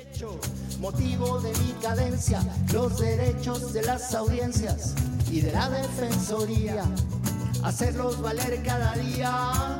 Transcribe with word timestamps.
Motivo 0.80 1.40
de 1.40 1.52
mi 1.52 1.74
cadencia, 1.84 2.42
los 2.74 3.00
derechos 3.00 3.74
de 3.74 3.84
las 3.84 4.16
audiencias 4.16 4.96
y 5.32 5.42
de 5.42 5.52
la 5.52 5.70
Defensoría, 5.70 6.84
hacerlos 7.62 8.20
valer 8.24 8.64
cada 8.64 8.96
día. 8.96 9.80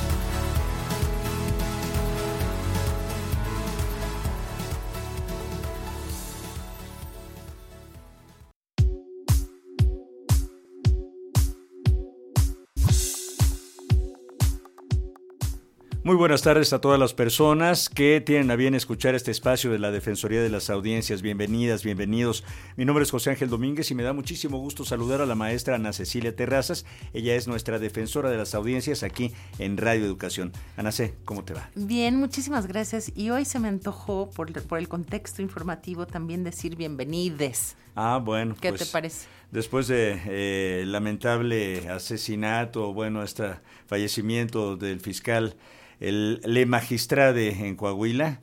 Muy 16.03 16.15
buenas 16.15 16.41
tardes 16.41 16.73
a 16.73 16.81
todas 16.81 16.99
las 16.99 17.13
personas 17.13 17.87
que 17.87 18.21
tienen 18.21 18.49
a 18.49 18.55
bien 18.55 18.73
escuchar 18.73 19.13
este 19.13 19.29
espacio 19.29 19.71
de 19.71 19.77
la 19.77 19.91
Defensoría 19.91 20.41
de 20.41 20.49
las 20.49 20.71
Audiencias. 20.71 21.21
Bienvenidas, 21.21 21.83
bienvenidos. 21.83 22.43
Mi 22.75 22.85
nombre 22.85 23.03
es 23.03 23.11
José 23.11 23.29
Ángel 23.29 23.51
Domínguez 23.51 23.91
y 23.91 23.95
me 23.95 24.01
da 24.01 24.11
muchísimo 24.11 24.57
gusto 24.57 24.83
saludar 24.83 25.21
a 25.21 25.27
la 25.27 25.35
maestra 25.35 25.75
Ana 25.75 25.93
Cecilia 25.93 26.35
Terrazas. 26.35 26.87
Ella 27.13 27.35
es 27.35 27.47
nuestra 27.47 27.77
defensora 27.77 28.31
de 28.31 28.37
las 28.37 28.55
audiencias 28.55 29.03
aquí 29.03 29.31
en 29.59 29.77
Radio 29.77 30.03
Educación. 30.03 30.53
Ana 30.75 30.91
C., 30.91 31.13
¿cómo 31.23 31.43
te 31.43 31.53
va? 31.53 31.69
Bien, 31.75 32.15
muchísimas 32.15 32.65
gracias. 32.65 33.11
Y 33.15 33.29
hoy 33.29 33.45
se 33.45 33.59
me 33.59 33.67
antojó, 33.67 34.31
por, 34.31 34.51
por 34.63 34.79
el 34.79 34.87
contexto 34.87 35.43
informativo, 35.43 36.07
también 36.07 36.43
decir 36.43 36.77
bienvenides. 36.77 37.75
Ah, 37.95 38.21
bueno. 38.23 38.55
¿Qué 38.59 38.69
pues, 38.69 38.81
te 38.81 38.91
parece? 38.91 39.27
Después 39.51 39.87
de 39.87 40.21
eh, 40.27 40.83
lamentable 40.85 41.89
asesinato, 41.89 42.93
bueno, 42.93 43.21
este 43.23 43.55
fallecimiento 43.85 44.77
del 44.77 45.01
fiscal 45.01 45.55
el 45.99 46.41
Le 46.45 46.65
Magistrade 46.65 47.49
en 47.49 47.75
Coahuila, 47.75 48.39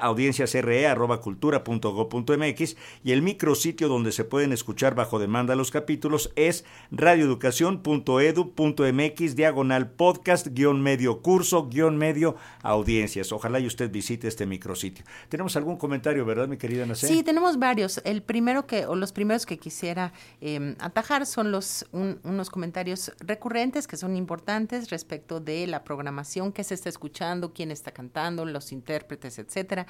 audienciasre.cultura.go.mx 1.79 2.75
y 3.03 3.11
el 3.11 3.21
micrositio 3.21 3.87
donde 3.87 4.11
se 4.11 4.23
pueden 4.23 4.51
escuchar 4.51 4.95
bajo 4.95 5.19
demanda 5.19 5.55
los 5.55 5.69
capítulos 5.71 6.31
es 6.35 6.65
radioeducación.edu.mx 6.91 9.35
diagonal 9.35 9.91
podcast 9.91 10.47
guion 10.47 10.81
medio 10.81 11.21
curso 11.21 11.69
guion 11.69 11.97
medio 11.97 12.35
audiencias. 12.61 13.31
Ojalá 13.31 13.59
y 13.59 13.67
usted 13.67 13.91
visite 13.91 14.27
este 14.27 14.45
micrositio. 14.45 15.05
Tenemos 15.29 15.55
algún 15.55 15.77
comentario, 15.77 16.25
¿verdad, 16.25 16.47
mi 16.47 16.57
querida 16.57 16.85
Nacé? 16.85 17.07
Sí, 17.07 17.23
tenemos 17.23 17.57
varios. 17.57 18.01
El 18.03 18.21
primero 18.21 18.67
que, 18.67 18.85
o 18.85 18.95
los 18.95 19.11
primeros 19.11 19.45
que 19.45 19.57
quisiera 19.57 20.13
eh, 20.41 20.75
atajar 20.79 21.25
son 21.25 21.51
los 21.51 21.85
un, 21.91 22.19
unos 22.23 22.49
comentarios 22.49 23.11
recurrentes 23.19 23.87
que 23.87 23.97
son 23.97 24.15
importantes 24.15 24.89
respecto 24.89 25.39
de 25.39 25.67
la 25.67 25.83
programación 25.83 26.51
que 26.51 26.63
se 26.63 26.73
está 26.73 26.89
escuchando, 26.89 27.53
quién 27.53 27.71
está 27.71 27.91
cantando, 27.91 28.45
los 28.45 28.71
intérpretes, 28.71 29.39
etcétera. 29.39 29.87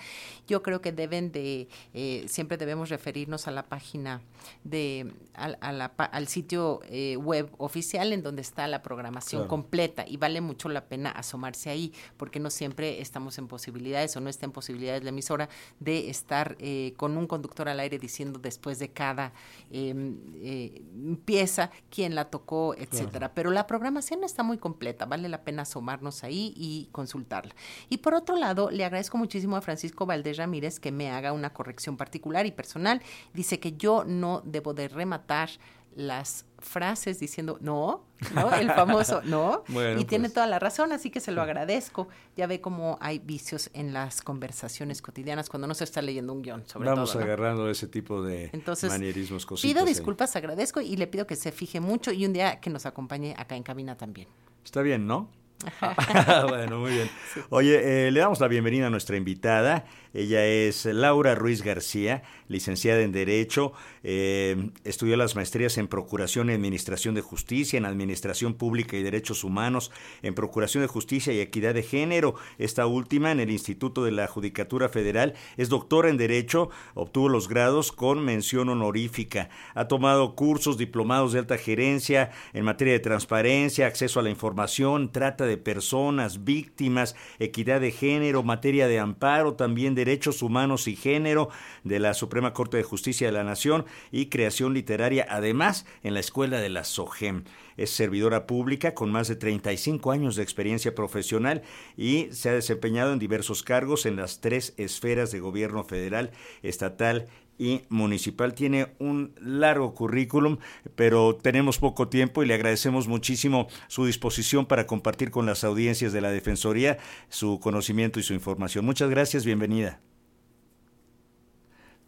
Yo 0.48 0.64
creo 0.64 0.82
que 0.82 0.92
deben 0.92 1.32
de, 1.32 1.68
eh, 1.94 2.26
siempre 2.28 2.58
debemos 2.58 2.90
referirnos 2.90 3.48
a 3.48 3.52
la 3.52 3.64
página 3.64 4.22
de, 4.64 5.14
a, 5.34 5.46
a 5.62 5.72
la, 5.72 5.86
al 5.86 6.28
sitio 6.28 6.82
eh, 6.90 7.18
web 7.18 7.50
oficial 7.58 8.14
en 8.14 8.24
donde 8.24 8.42
está 8.42 8.68
la 8.68 8.82
programación 8.82 9.42
Claro. 9.42 9.48
completa 9.50 10.06
y 10.08 10.18
vale 10.18 10.42
mucho 10.42 10.70
la 10.70 10.86
pena 10.86 11.12
asomarse 11.12 11.70
ahí 11.70 11.94
porque 12.18 12.40
no 12.40 12.50
siempre 12.50 13.02
estamos 13.02 13.38
en 13.38 13.48
posibilidades 13.48 14.16
o 14.18 14.22
no 14.22 14.30
está 14.30 14.46
en 14.46 14.52
posibilidades 14.52 15.04
la 15.04 15.10
emisora 15.10 15.50
de 15.80 16.10
estar 16.10 16.56
eh, 16.60 16.94
con 16.98 17.18
un 17.18 17.28
conductor 17.28 17.70
al 17.70 17.80
aire 17.80 18.00
diciendo 18.00 18.40
después 18.40 18.80
de 18.80 18.90
cada 18.90 19.34
eh, 19.72 19.94
eh, 20.42 20.82
pieza 21.26 21.72
quién 21.90 22.16
la 22.16 22.26
tocó, 22.26 22.76
etcétera. 22.76 23.34
Pero 23.34 23.52
la 23.52 23.68
programación 23.68 24.24
está 24.24 24.44
muy 24.44 24.58
completa, 24.58 25.06
vale 25.06 25.30
la 25.30 25.44
pena 25.44 25.64
asomarnos 25.64 26.24
ahí 26.24 26.54
y 26.56 26.90
consultarla. 26.92 27.56
Y 27.90 27.98
por 27.98 28.14
otro 28.14 28.36
lado, 28.36 28.70
le 28.72 28.86
agradezco 28.86 29.18
muchísimo 29.18 29.56
a 29.56 29.62
Francisco 29.62 30.06
Valdés 30.06 30.38
Ramírez 30.38 30.80
que 30.80 30.92
me 30.92 31.12
haga 31.12 31.34
una 31.34 31.54
corrección 31.54 31.98
particular 31.98 32.46
y 32.46 32.52
personal. 32.52 33.02
Dice 33.34 33.60
que 33.60 33.74
yo 33.74 34.04
no 34.06 34.42
debo 34.46 34.74
de 34.74 34.88
rematar 34.88 35.50
las 35.96 36.46
frases 36.60 37.20
diciendo 37.20 37.58
no, 37.62 38.06
¿no? 38.34 38.54
El 38.54 38.72
famoso 38.72 39.22
no. 39.26 39.64
Bueno, 39.68 40.00
y 40.00 40.06
tiene 40.06 40.26
pues. 40.26 40.34
toda 40.34 40.48
la 40.48 40.60
razón, 40.60 40.92
así 40.92 41.10
que 41.10 41.20
se 41.20 41.32
lo 41.32 41.42
agradezco. 41.42 42.08
Ya 42.36 42.48
ve 42.48 42.62
cómo 42.62 42.98
hay 43.02 43.20
vicios 43.20 43.70
en 43.74 43.94
las 43.94 44.22
conversaciones 44.22 45.02
cotidianas 45.02 45.50
cuando 45.50 45.68
no 45.68 45.74
se 45.74 45.84
está 45.84 46.02
leyendo 46.02 46.34
un 46.34 46.42
guion, 46.42 46.68
sobre 46.68 46.90
Vamos 46.90 47.12
todo. 47.12 47.22
¿no? 47.22 47.26
agarrando 47.26 47.70
ese 47.70 47.88
tipo 47.88 48.22
de 48.22 48.50
Entonces, 48.54 48.90
manierismos, 48.90 49.46
cositas. 49.46 49.70
Pido 49.70 49.86
ahí. 49.86 49.94
disculpas, 49.94 50.36
agradezco 50.36 50.82
y 50.82 50.96
le 50.98 51.08
pido 51.08 51.26
que 51.28 51.36
se 51.36 51.52
fije 51.52 51.80
mucho 51.80 52.12
y 52.12 52.26
un 52.26 52.34
día 52.34 52.60
que 52.60 52.70
nos 52.70 52.86
acompañe 52.86 53.36
acá 53.38 53.56
en 53.56 53.64
cabina 53.64 53.98
también. 53.98 54.28
Está 54.64 54.82
bien, 54.82 55.08
¿no? 55.08 55.30
bueno, 56.48 56.80
muy 56.80 56.92
bien. 56.92 57.10
Oye, 57.50 58.08
eh, 58.08 58.12
le 58.12 58.20
damos 58.20 58.40
la 58.40 58.48
bienvenida 58.48 58.88
a 58.88 58.90
nuestra 58.90 59.18
invitada. 59.18 59.86
Ella 60.14 60.46
es 60.46 60.86
Laura 60.86 61.36
Ruiz 61.36 61.62
García, 61.62 62.24
licenciada 62.48 63.02
en 63.02 63.12
Derecho, 63.12 63.74
eh, 64.04 64.72
estudió 64.84 65.18
las 65.18 65.36
maestrías 65.36 65.78
en 65.78 65.88
Procuración 65.88 66.50
y 66.50 66.54
Administración 66.54 67.16
de 67.16 67.22
Justicia, 67.22 67.78
en 67.78 67.86
Administración 67.86 68.54
Pública 68.54 68.98
y 68.98 69.04
Derechos 69.04 69.44
Humanos, 69.44 69.92
en 70.22 70.34
Procuración 70.34 70.82
de 70.82 70.88
Justicia 70.88 71.34
y 71.34 71.40
Equidad 71.40 71.74
de 71.74 71.84
Género. 71.84 72.36
Esta 72.58 72.86
última 72.88 73.32
en 73.32 73.40
el 73.40 73.52
Instituto 73.52 74.04
de 74.04 74.12
la 74.12 74.28
Judicatura 74.28 74.90
Federal. 74.90 75.34
Es 75.58 75.70
doctora 75.70 76.10
en 76.10 76.18
Derecho, 76.18 76.70
obtuvo 76.94 77.30
los 77.30 77.48
grados 77.48 77.92
con 77.92 78.24
mención 78.24 78.70
honorífica. 78.70 79.50
Ha 79.76 79.88
tomado 79.88 80.36
cursos 80.36 80.78
diplomados 80.78 81.34
de 81.34 81.40
alta 81.40 81.58
gerencia 81.58 82.32
en 82.54 82.66
materia 82.66 82.94
de 82.94 83.00
transparencia, 83.00 83.88
acceso 83.88 84.20
a 84.20 84.24
la 84.24 84.30
información, 84.30 85.12
trata 85.12 85.46
de 85.46 85.58
personas, 85.58 86.44
víctimas, 86.44 87.16
equidad 87.40 87.82
de 87.82 87.92
género, 87.92 88.44
materia 88.44 88.88
de 88.88 89.00
amparo, 89.00 89.54
también 89.54 89.96
derechos 90.00 90.42
humanos 90.42 90.88
y 90.88 90.96
género 90.96 91.50
de 91.84 92.00
la 92.00 92.14
Suprema 92.14 92.54
Corte 92.54 92.78
de 92.78 92.84
Justicia 92.84 93.28
de 93.28 93.34
la 93.34 93.44
Nación 93.44 93.86
y 94.12 94.28
creación 94.28 94.74
literaria, 94.74 95.28
además 95.30 95.86
en 96.04 96.14
la 96.14 96.20
Escuela 96.20 96.60
de 96.60 96.70
la 96.70 96.84
SOGEM. 96.84 97.44
Es 97.78 97.92
servidora 97.92 98.48
pública 98.48 98.94
con 98.94 99.12
más 99.12 99.28
de 99.28 99.36
35 99.36 100.12
años 100.12 100.36
de 100.36 100.44
experiencia 100.44 100.96
profesional 100.96 101.62
y 101.96 102.28
se 102.32 102.50
ha 102.50 102.54
desempeñado 102.54 103.14
en 103.14 103.20
diversos 103.20 103.64
cargos 103.64 104.06
en 104.06 104.16
las 104.16 104.42
tres 104.42 104.74
esferas 104.78 105.32
de 105.32 105.40
gobierno 105.40 105.84
federal, 105.84 106.32
estatal 106.64 107.28
y 107.60 107.84
municipal. 107.90 108.56
Tiene 108.56 108.96
un 108.98 109.36
largo 109.40 109.94
currículum, 109.94 110.58
pero 110.96 111.36
tenemos 111.36 111.78
poco 111.78 112.08
tiempo 112.08 112.42
y 112.42 112.48
le 112.48 112.56
agradecemos 112.56 113.08
muchísimo 113.08 113.68
su 113.88 114.06
disposición 114.06 114.66
para 114.66 114.88
compartir 114.88 115.30
con 115.30 115.46
las 115.46 115.64
audiencias 115.64 116.14
de 116.14 116.22
la 116.22 116.32
Defensoría 116.32 116.98
su 117.28 117.60
conocimiento 117.60 118.20
y 118.20 118.24
su 118.24 118.34
información. 118.34 118.86
Muchas 118.86 119.10
gracias, 119.10 119.46
bienvenida. 119.46 120.00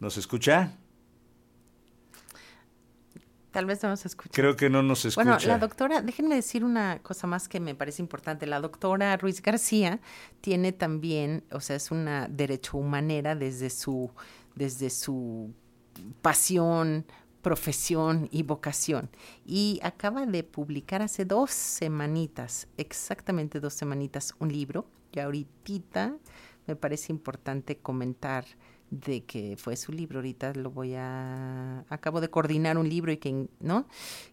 ¿Nos 0.00 0.16
escucha? 0.16 0.76
Tal 3.52 3.66
vez 3.66 3.82
no 3.82 3.90
nos 3.90 4.06
escucha. 4.06 4.32
Creo 4.32 4.56
que 4.56 4.70
no 4.70 4.82
nos 4.82 5.04
escucha. 5.04 5.24
Bueno, 5.24 5.46
la 5.46 5.58
doctora, 5.58 6.00
déjenme 6.00 6.34
decir 6.34 6.64
una 6.64 7.00
cosa 7.02 7.26
más 7.26 7.48
que 7.48 7.60
me 7.60 7.74
parece 7.74 8.00
importante. 8.00 8.46
La 8.46 8.60
doctora 8.60 9.14
Ruiz 9.18 9.42
García 9.42 10.00
tiene 10.40 10.72
también, 10.72 11.44
o 11.52 11.60
sea, 11.60 11.76
es 11.76 11.90
una 11.90 12.28
derecho 12.28 12.78
humanera 12.78 13.36
desde 13.36 13.68
su, 13.68 14.10
desde 14.54 14.90
su 14.90 15.52
pasión, 16.20 17.04
profesión 17.42 18.28
y 18.30 18.42
vocación. 18.44 19.10
Y 19.44 19.80
acaba 19.82 20.26
de 20.26 20.44
publicar 20.44 21.02
hace 21.02 21.24
dos 21.24 21.50
semanitas, 21.50 22.68
exactamente 22.76 23.60
dos 23.60 23.74
semanitas, 23.74 24.34
un 24.38 24.52
libro. 24.52 24.86
Y 25.12 25.18
ahorita 25.20 26.16
me 26.66 26.76
parece 26.76 27.12
importante 27.12 27.78
comentar 27.78 28.46
de 28.92 29.24
que 29.24 29.56
fue 29.56 29.74
su 29.76 29.90
libro, 29.90 30.18
ahorita 30.18 30.52
lo 30.52 30.70
voy 30.70 30.94
a... 30.94 31.82
Acabo 31.88 32.20
de 32.20 32.28
coordinar 32.28 32.76
un 32.76 32.90
libro 32.90 33.10
y 33.10 33.16
que, 33.16 33.46
¿no? 33.58 33.86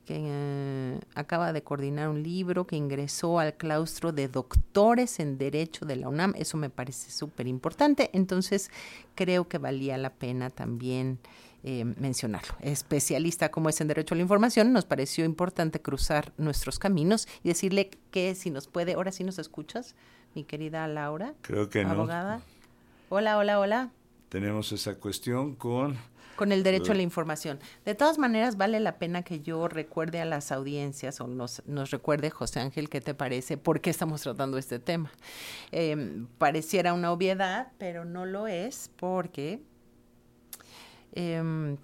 Que 0.05 0.17
eh, 0.19 0.99
acaba 1.15 1.53
de 1.53 1.63
coordinar 1.63 2.09
un 2.09 2.21
libro 2.23 2.67
que 2.67 2.75
ingresó 2.75 3.39
al 3.39 3.55
claustro 3.55 4.11
de 4.11 4.27
doctores 4.27 5.21
en 5.21 5.37
Derecho 5.37 5.85
de 5.85 5.95
la 5.95 6.09
UNAM, 6.09 6.33
eso 6.35 6.57
me 6.57 6.69
parece 6.69 7.09
súper 7.09 7.47
importante, 7.47 8.09
entonces 8.11 8.69
creo 9.15 9.47
que 9.47 9.59
valía 9.59 9.97
la 9.97 10.09
pena 10.09 10.49
también 10.49 11.19
eh, 11.63 11.85
mencionarlo. 11.85 12.53
Especialista 12.59 13.51
como 13.51 13.69
es 13.69 13.79
en 13.79 13.87
Derecho 13.87 14.13
a 14.13 14.17
la 14.17 14.23
Información, 14.23 14.73
nos 14.73 14.83
pareció 14.83 15.23
importante 15.23 15.81
cruzar 15.81 16.33
nuestros 16.37 16.79
caminos 16.79 17.29
y 17.43 17.47
decirle 17.47 17.91
que 18.11 18.35
si 18.35 18.49
nos 18.49 18.67
puede, 18.67 18.95
ahora 18.95 19.13
sí 19.13 19.23
nos 19.23 19.39
escuchas, 19.39 19.95
mi 20.35 20.43
querida 20.43 20.85
Laura. 20.89 21.33
Creo 21.43 21.69
que 21.69 21.81
abogada. 21.81 22.41
Hola, 23.07 23.37
hola, 23.37 23.59
hola 23.59 23.91
tenemos 24.29 24.71
esa 24.71 24.95
cuestión 24.95 25.55
con... 25.55 25.97
Con 26.35 26.53
el 26.53 26.63
derecho 26.63 26.93
a 26.93 26.95
la 26.95 27.01
información. 27.01 27.59
De 27.83 27.95
todas 27.95 28.17
maneras, 28.17 28.55
vale 28.55 28.79
la 28.79 28.97
pena 28.97 29.23
que 29.23 29.41
yo 29.41 29.67
recuerde 29.67 30.21
a 30.21 30.25
las 30.25 30.53
audiencias 30.53 31.19
o 31.19 31.27
nos, 31.27 31.61
nos 31.65 31.91
recuerde, 31.91 32.29
José 32.29 32.61
Ángel, 32.61 32.87
¿qué 32.87 33.01
te 33.01 33.13
parece? 33.13 33.57
¿Por 33.57 33.81
qué 33.81 33.89
estamos 33.89 34.21
tratando 34.21 34.57
este 34.57 34.79
tema? 34.79 35.11
Em, 35.71 36.27
pareciera 36.37 36.93
una 36.93 37.11
obviedad, 37.11 37.73
pero 37.77 38.05
no 38.05 38.25
lo 38.25 38.47
es 38.47 38.89
porque... 38.95 39.61
Em, 41.11 41.75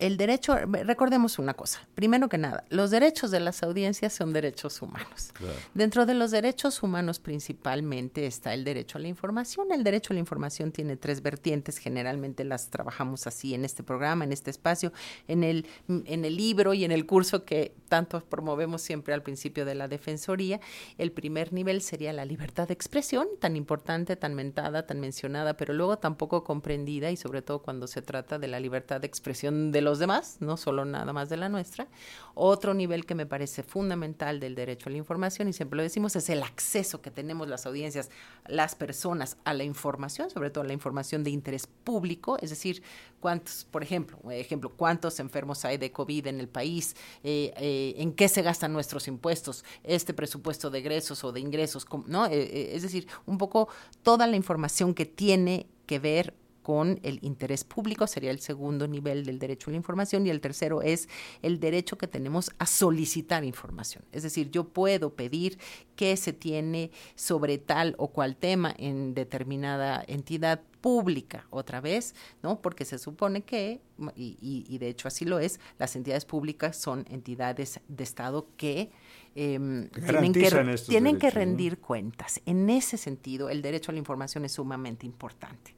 el 0.00 0.16
derecho, 0.16 0.56
recordemos 0.56 1.38
una 1.38 1.54
cosa, 1.54 1.86
primero 1.94 2.28
que 2.28 2.38
nada, 2.38 2.64
los 2.70 2.90
derechos 2.90 3.30
de 3.30 3.38
las 3.38 3.62
audiencias 3.62 4.14
son 4.14 4.32
derechos 4.32 4.80
humanos. 4.80 5.32
Dentro 5.74 6.06
de 6.06 6.14
los 6.14 6.30
derechos 6.30 6.82
humanos 6.82 7.18
principalmente 7.18 8.26
está 8.26 8.54
el 8.54 8.64
derecho 8.64 8.96
a 8.96 9.00
la 9.02 9.08
información. 9.08 9.72
El 9.72 9.84
derecho 9.84 10.12
a 10.12 10.14
la 10.14 10.20
información 10.20 10.72
tiene 10.72 10.96
tres 10.96 11.22
vertientes, 11.22 11.76
generalmente 11.76 12.44
las 12.44 12.70
trabajamos 12.70 13.26
así 13.26 13.54
en 13.54 13.66
este 13.66 13.82
programa, 13.82 14.24
en 14.24 14.32
este 14.32 14.50
espacio, 14.50 14.92
en 15.28 15.44
el, 15.44 15.66
en 15.88 16.24
el 16.24 16.34
libro 16.34 16.72
y 16.72 16.84
en 16.84 16.92
el 16.92 17.04
curso 17.04 17.44
que 17.44 17.74
tanto 17.88 18.24
promovemos 18.24 18.80
siempre 18.80 19.12
al 19.12 19.22
principio 19.22 19.66
de 19.66 19.74
la 19.74 19.86
Defensoría. 19.86 20.60
El 20.96 21.12
primer 21.12 21.52
nivel 21.52 21.82
sería 21.82 22.14
la 22.14 22.24
libertad 22.24 22.68
de 22.68 22.74
expresión, 22.74 23.28
tan 23.38 23.54
importante, 23.54 24.16
tan 24.16 24.34
mentada, 24.34 24.86
tan 24.86 24.98
mencionada, 24.98 25.58
pero 25.58 25.74
luego 25.74 25.98
tampoco 25.98 26.42
comprendida 26.42 27.10
y 27.10 27.18
sobre 27.18 27.42
todo 27.42 27.60
cuando 27.60 27.86
se 27.86 28.00
trata 28.00 28.38
de 28.38 28.48
la 28.48 28.60
libertad 28.60 29.02
de 29.02 29.06
expresión 29.06 29.72
de 29.72 29.82
los 29.82 29.89
demás, 29.98 30.36
no 30.40 30.56
solo 30.56 30.84
nada 30.84 31.12
más 31.12 31.28
de 31.28 31.36
la 31.36 31.48
nuestra. 31.48 31.88
Otro 32.34 32.74
nivel 32.74 33.06
que 33.06 33.14
me 33.14 33.26
parece 33.26 33.62
fundamental 33.62 34.40
del 34.40 34.54
derecho 34.54 34.88
a 34.88 34.92
la 34.92 34.98
información, 34.98 35.48
y 35.48 35.52
siempre 35.52 35.76
lo 35.76 35.82
decimos, 35.82 36.16
es 36.16 36.30
el 36.30 36.42
acceso 36.42 37.02
que 37.02 37.10
tenemos 37.10 37.48
las 37.48 37.66
audiencias, 37.66 38.10
las 38.46 38.74
personas 38.74 39.36
a 39.44 39.54
la 39.54 39.64
información, 39.64 40.30
sobre 40.30 40.50
todo 40.50 40.64
la 40.64 40.72
información 40.72 41.24
de 41.24 41.30
interés 41.30 41.66
público, 41.66 42.38
es 42.40 42.50
decir, 42.50 42.82
cuántos, 43.20 43.66
por 43.70 43.82
ejemplo, 43.82 44.18
ejemplo, 44.30 44.70
cuántos 44.70 45.20
enfermos 45.20 45.64
hay 45.64 45.76
de 45.76 45.92
COVID 45.92 46.26
en 46.28 46.40
el 46.40 46.48
país, 46.48 46.96
eh, 47.22 47.52
eh, 47.56 47.94
en 47.98 48.12
qué 48.12 48.28
se 48.28 48.42
gastan 48.42 48.72
nuestros 48.72 49.08
impuestos, 49.08 49.64
este 49.84 50.14
presupuesto 50.14 50.70
de 50.70 50.78
egresos 50.78 51.22
o 51.24 51.32
de 51.32 51.40
ingresos, 51.40 51.86
¿no? 52.06 52.26
Eh, 52.26 52.74
es 52.74 52.82
decir, 52.82 53.06
un 53.26 53.38
poco 53.38 53.68
toda 54.02 54.26
la 54.26 54.36
información 54.36 54.94
que 54.94 55.06
tiene 55.06 55.66
que 55.86 55.98
ver 55.98 56.34
con 56.70 57.00
el 57.02 57.18
interés 57.22 57.64
público, 57.64 58.06
sería 58.06 58.30
el 58.30 58.38
segundo 58.38 58.86
nivel 58.86 59.24
del 59.24 59.40
derecho 59.40 59.70
a 59.70 59.72
la 59.72 59.76
información, 59.76 60.24
y 60.24 60.30
el 60.30 60.40
tercero 60.40 60.82
es 60.82 61.08
el 61.42 61.58
derecho 61.58 61.98
que 61.98 62.06
tenemos 62.06 62.52
a 62.60 62.66
solicitar 62.66 63.42
información. 63.42 64.04
Es 64.12 64.22
decir, 64.22 64.52
yo 64.52 64.68
puedo 64.68 65.16
pedir 65.16 65.58
qué 65.96 66.16
se 66.16 66.32
tiene 66.32 66.92
sobre 67.16 67.58
tal 67.58 67.96
o 67.98 68.12
cual 68.12 68.36
tema 68.36 68.72
en 68.78 69.14
determinada 69.14 70.04
entidad 70.06 70.60
pública, 70.80 71.44
otra 71.50 71.80
vez, 71.80 72.14
¿no? 72.40 72.62
Porque 72.62 72.84
se 72.84 73.00
supone 73.00 73.42
que, 73.42 73.80
y, 74.14 74.78
de 74.78 74.88
hecho 74.88 75.08
así 75.08 75.24
lo 75.24 75.40
es, 75.40 75.58
las 75.76 75.96
entidades 75.96 76.24
públicas 76.24 76.76
son 76.76 77.04
entidades 77.10 77.80
de 77.88 78.04
Estado 78.04 78.46
que 78.56 78.92
em, 79.34 79.88
tienen, 79.88 80.32
que, 80.32 80.76
tienen 80.86 81.18
que 81.18 81.30
rendir 81.30 81.80
cuentas. 81.80 82.40
En 82.46 82.70
ese 82.70 82.96
sentido, 82.96 83.50
el 83.50 83.60
derecho 83.60 83.90
a 83.90 83.94
la 83.94 83.98
información 83.98 84.44
es 84.44 84.52
sumamente 84.52 85.04
importante. 85.04 85.74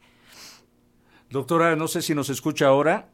Doctora, 1.33 1.77
no 1.77 1.89
sé 1.89 2.03
si 2.03 2.15
nos 2.15 2.29
escucha 2.29 2.67
ahora. 2.67 3.09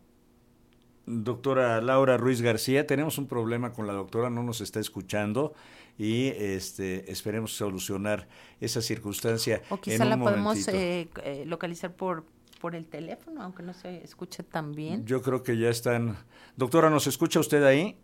Doctora 1.06 1.80
Laura 1.80 2.16
Ruiz 2.16 2.42
García, 2.42 2.84
tenemos 2.84 3.16
un 3.16 3.28
problema 3.28 3.72
con 3.72 3.86
la 3.86 3.92
doctora, 3.92 4.28
no 4.28 4.42
nos 4.42 4.60
está 4.60 4.80
escuchando 4.80 5.54
y 5.96 6.26
este, 6.26 7.10
esperemos 7.12 7.52
solucionar 7.52 8.26
esa 8.60 8.82
circunstancia. 8.82 9.62
O 9.70 9.80
quizá 9.80 10.04
la 10.04 10.18
podemos 10.18 10.66
eh, 10.66 11.08
eh, 11.22 11.44
localizar 11.46 11.94
por, 11.94 12.24
por 12.60 12.74
el 12.74 12.86
teléfono, 12.86 13.40
aunque 13.40 13.62
no 13.62 13.72
se 13.72 14.02
escuche 14.02 14.42
tan 14.42 14.72
bien. 14.72 15.06
Yo 15.06 15.22
creo 15.22 15.44
que 15.44 15.56
ya 15.56 15.70
están. 15.70 16.16
Doctora, 16.56 16.90
¿nos 16.90 17.06
escucha 17.06 17.38
usted 17.38 17.62
ahí? 17.62 17.96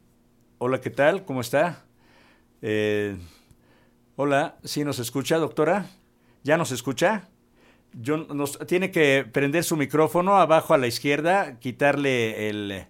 Hola, 0.59 0.81
¿qué 0.81 0.91
tal? 0.91 1.25
¿Cómo 1.25 1.41
está? 1.41 1.85
Eh, 2.63 3.19
hola, 4.15 4.59
¿sí 4.63 4.85
nos 4.85 5.01
escucha, 5.01 5.39
doctora? 5.39 5.91
¿Ya 6.45 6.57
nos 6.57 6.71
escucha? 6.71 7.29
Nos, 7.95 8.59
tiene 8.67 8.91
que 8.91 9.27
prender 9.31 9.65
su 9.65 9.77
micrófono 9.77 10.37
abajo 10.37 10.75
a 10.75 10.79
la 10.79 10.87
izquierda, 10.87 11.59
quitarle 11.61 12.49
el, 12.49 12.87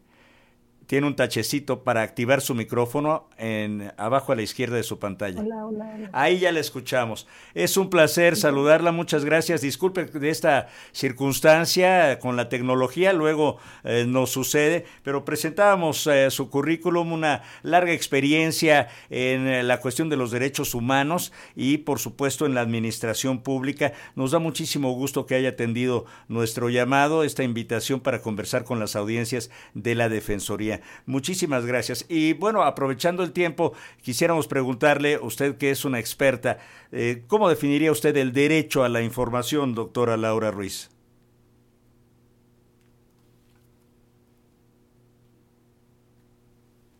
tiene 0.86 1.06
un 1.06 1.16
tachecito 1.16 1.82
para 1.82 2.02
activar 2.02 2.40
su 2.40 2.54
micrófono 2.54 3.28
en 3.38 3.92
abajo 3.96 4.32
a 4.32 4.36
la 4.36 4.42
izquierda 4.42 4.76
de 4.76 4.82
su 4.82 4.98
pantalla. 4.98 5.40
Hola, 5.40 5.66
hola, 5.66 6.10
Ahí 6.12 6.38
ya 6.38 6.52
la 6.52 6.60
escuchamos. 6.60 7.26
Es 7.54 7.76
un 7.76 7.90
placer 7.90 8.36
saludarla, 8.36 8.92
muchas 8.92 9.24
gracias. 9.24 9.60
Disculpe 9.62 10.04
de 10.04 10.28
esta 10.28 10.68
circunstancia 10.92 12.18
con 12.18 12.36
la 12.36 12.48
tecnología, 12.48 13.12
luego 13.12 13.58
eh, 13.84 14.04
nos 14.06 14.30
sucede, 14.30 14.84
pero 15.02 15.24
presentábamos 15.24 16.06
eh, 16.06 16.30
su 16.30 16.50
currículum, 16.50 17.12
una 17.12 17.42
larga 17.62 17.92
experiencia 17.92 18.88
en 19.10 19.46
eh, 19.46 19.62
la 19.62 19.80
cuestión 19.80 20.08
de 20.08 20.16
los 20.16 20.30
derechos 20.30 20.74
humanos 20.74 21.32
y 21.54 21.78
por 21.78 21.98
supuesto 21.98 22.46
en 22.46 22.54
la 22.54 22.60
administración 22.60 23.42
pública. 23.42 23.92
Nos 24.16 24.32
da 24.32 24.38
muchísimo 24.38 24.92
gusto 24.92 25.26
que 25.26 25.34
haya 25.34 25.50
atendido 25.50 26.04
nuestro 26.28 26.68
llamado, 26.68 27.24
esta 27.24 27.42
invitación 27.42 28.00
para 28.00 28.20
conversar 28.20 28.64
con 28.64 28.78
las 28.78 28.96
audiencias 28.96 29.50
de 29.74 29.94
la 29.94 30.08
Defensoría. 30.08 30.73
Muchísimas 31.06 31.66
gracias. 31.66 32.06
Y 32.08 32.32
bueno, 32.34 32.62
aprovechando 32.62 33.22
el 33.22 33.32
tiempo, 33.32 33.72
quisiéramos 34.02 34.46
preguntarle, 34.46 35.18
usted 35.18 35.56
que 35.56 35.70
es 35.70 35.84
una 35.84 35.98
experta, 35.98 36.58
eh, 36.92 37.24
¿cómo 37.26 37.48
definiría 37.48 37.92
usted 37.92 38.16
el 38.16 38.32
derecho 38.32 38.84
a 38.84 38.88
la 38.88 39.02
información, 39.02 39.74
doctora 39.74 40.16
Laura 40.16 40.50
Ruiz? 40.50 40.90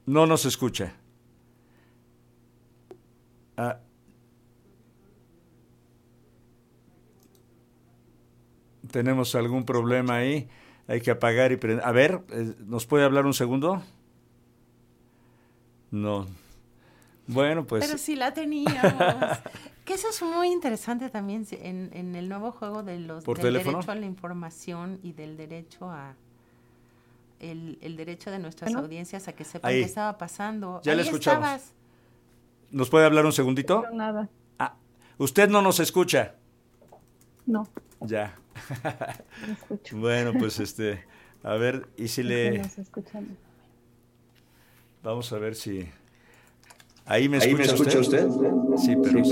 No 0.07 0.27
nos 0.27 0.45
escucha. 0.45 0.95
Ah. 3.57 3.79
Tenemos 8.91 9.35
algún 9.35 9.65
problema 9.65 10.17
ahí 10.17 10.49
hay 10.87 11.01
que 11.01 11.11
apagar 11.11 11.53
y 11.53 11.57
prender. 11.57 11.85
A 11.85 11.93
ver, 11.93 12.23
eh, 12.31 12.55
¿nos 12.61 12.87
puede 12.87 13.05
hablar 13.05 13.27
un 13.27 13.35
segundo? 13.35 13.83
No. 15.91 16.27
Bueno, 17.27 17.67
pues. 17.67 17.87
Pero 17.87 17.99
sí 17.99 18.17
la 18.17 18.35
teníamos. 18.35 18.83
que 19.85 19.95
eso 19.95 20.09
es 20.09 20.23
muy 20.23 20.49
interesante 20.49 21.11
también 21.11 21.47
en, 21.51 21.91
en 21.93 22.15
el 22.15 22.29
nuevo 22.29 22.53
juego 22.53 22.83
de 22.83 22.99
los 22.99 23.25
del 23.25 23.55
derecho 23.55 23.91
a 23.91 23.95
la 23.95 24.07
información 24.07 24.99
y 25.03 25.13
del 25.13 25.37
derecho 25.37 25.91
a 25.91 26.15
el, 27.41 27.79
el 27.81 27.97
derecho 27.97 28.31
de 28.31 28.39
nuestras 28.39 28.75
audiencias 28.75 29.29
a 29.29 29.35
que 29.35 29.45
sepan 29.45 29.73
qué 29.73 29.83
estaba 29.83 30.17
pasando. 30.19 30.81
Ya 30.83 30.95
le 30.95 31.03
escuchamos. 31.03 31.73
¿Nos 32.71 32.91
puede 32.91 33.07
hablar 33.07 33.25
un 33.25 33.33
segundito? 33.33 33.85
No, 33.91 33.97
nada. 33.97 34.29
Ah, 34.59 34.75
usted 35.19 35.49
no 35.49 35.63
nos 35.63 35.79
escucha. 35.81 36.35
No. 37.47 37.69
Ya. 38.01 38.37
Bueno, 39.93 40.33
pues 40.39 40.61
este, 40.61 41.05
A 41.45 41.55
ver, 41.55 41.87
y 41.99 42.09
si 42.09 42.23
le... 42.23 42.63
Vamos 45.03 45.33
a 45.33 45.39
ver 45.39 45.55
si... 45.55 45.87
¿Ahí 47.05 47.29
me 47.29 47.37
escucha, 47.37 47.99
usted? 47.99 48.27
Sí, 48.79 48.97
pero, 49.03 49.23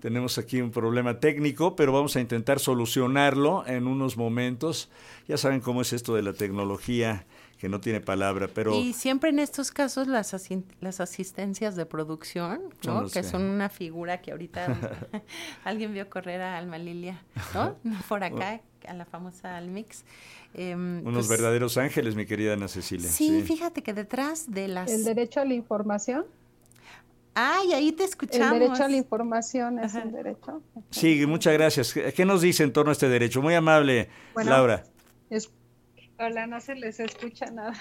tenemos 0.00 0.38
aquí 0.38 0.60
un 0.60 0.72
problema 0.72 1.20
técnico, 1.20 1.76
pero 1.76 1.92
vamos 1.92 2.16
a 2.16 2.20
intentar 2.20 2.58
solucionarlo 2.58 3.64
en 3.66 3.86
unos 3.86 4.16
momentos. 4.16 4.90
Ya 5.28 5.36
saben 5.36 5.60
cómo 5.60 5.82
es 5.82 5.92
esto 5.92 6.16
de 6.16 6.22
la 6.22 6.32
tecnología 6.32 7.26
que 7.58 7.68
no 7.68 7.80
tiene 7.80 8.00
palabra, 8.00 8.48
pero... 8.52 8.74
Y 8.74 8.92
siempre 8.92 9.30
en 9.30 9.40
estos 9.40 9.72
casos 9.72 10.06
las, 10.06 10.34
las 10.80 11.00
asistencias 11.00 11.74
de 11.74 11.86
producción, 11.86 12.60
¿no? 12.86 13.08
que 13.08 13.24
son 13.24 13.42
una 13.42 13.68
figura 13.68 14.20
que 14.20 14.30
ahorita 14.30 14.78
alguien 15.64 15.92
vio 15.92 16.08
correr 16.08 16.40
a 16.40 16.56
Alma 16.56 16.78
Lilia, 16.78 17.20
¿no? 17.54 17.76
Por 18.08 18.22
acá, 18.22 18.60
a 18.86 18.94
la 18.94 19.04
famosa 19.04 19.56
Almix. 19.56 20.04
Em, 20.54 21.00
Unos 21.04 21.26
pues 21.26 21.28
verdaderos 21.28 21.76
ángeles, 21.78 22.14
mi 22.14 22.26
querida 22.26 22.52
Ana 22.52 22.68
Cecilia. 22.68 23.10
Sí, 23.10 23.42
fíjate 23.42 23.82
que 23.82 23.92
detrás 23.92 24.50
de 24.52 24.68
las... 24.68 24.90
El 24.90 25.04
derecho 25.04 25.40
a 25.40 25.44
la 25.44 25.54
información. 25.54 26.26
Ay, 27.34 27.72
ahí 27.72 27.90
te 27.92 28.04
escuchamos. 28.04 28.52
El 28.52 28.60
derecho 28.60 28.84
a 28.84 28.88
la 28.88 28.96
información 28.96 29.78
es 29.80 29.94
un 29.94 30.12
derecho. 30.12 30.62
Sí, 30.90 31.24
muchas 31.26 31.52
gracias. 31.54 31.92
¿Qué 31.92 32.24
nos 32.24 32.40
dice 32.40 32.62
en 32.62 32.72
torno 32.72 32.90
a 32.90 32.92
este 32.92 33.08
derecho? 33.08 33.42
Muy 33.42 33.54
amable, 33.54 34.08
Laura. 34.36 34.84
Es 35.30 35.50
Hola, 36.20 36.48
no 36.48 36.60
se 36.60 36.74
les 36.74 36.98
escucha 36.98 37.46
nada. 37.46 37.74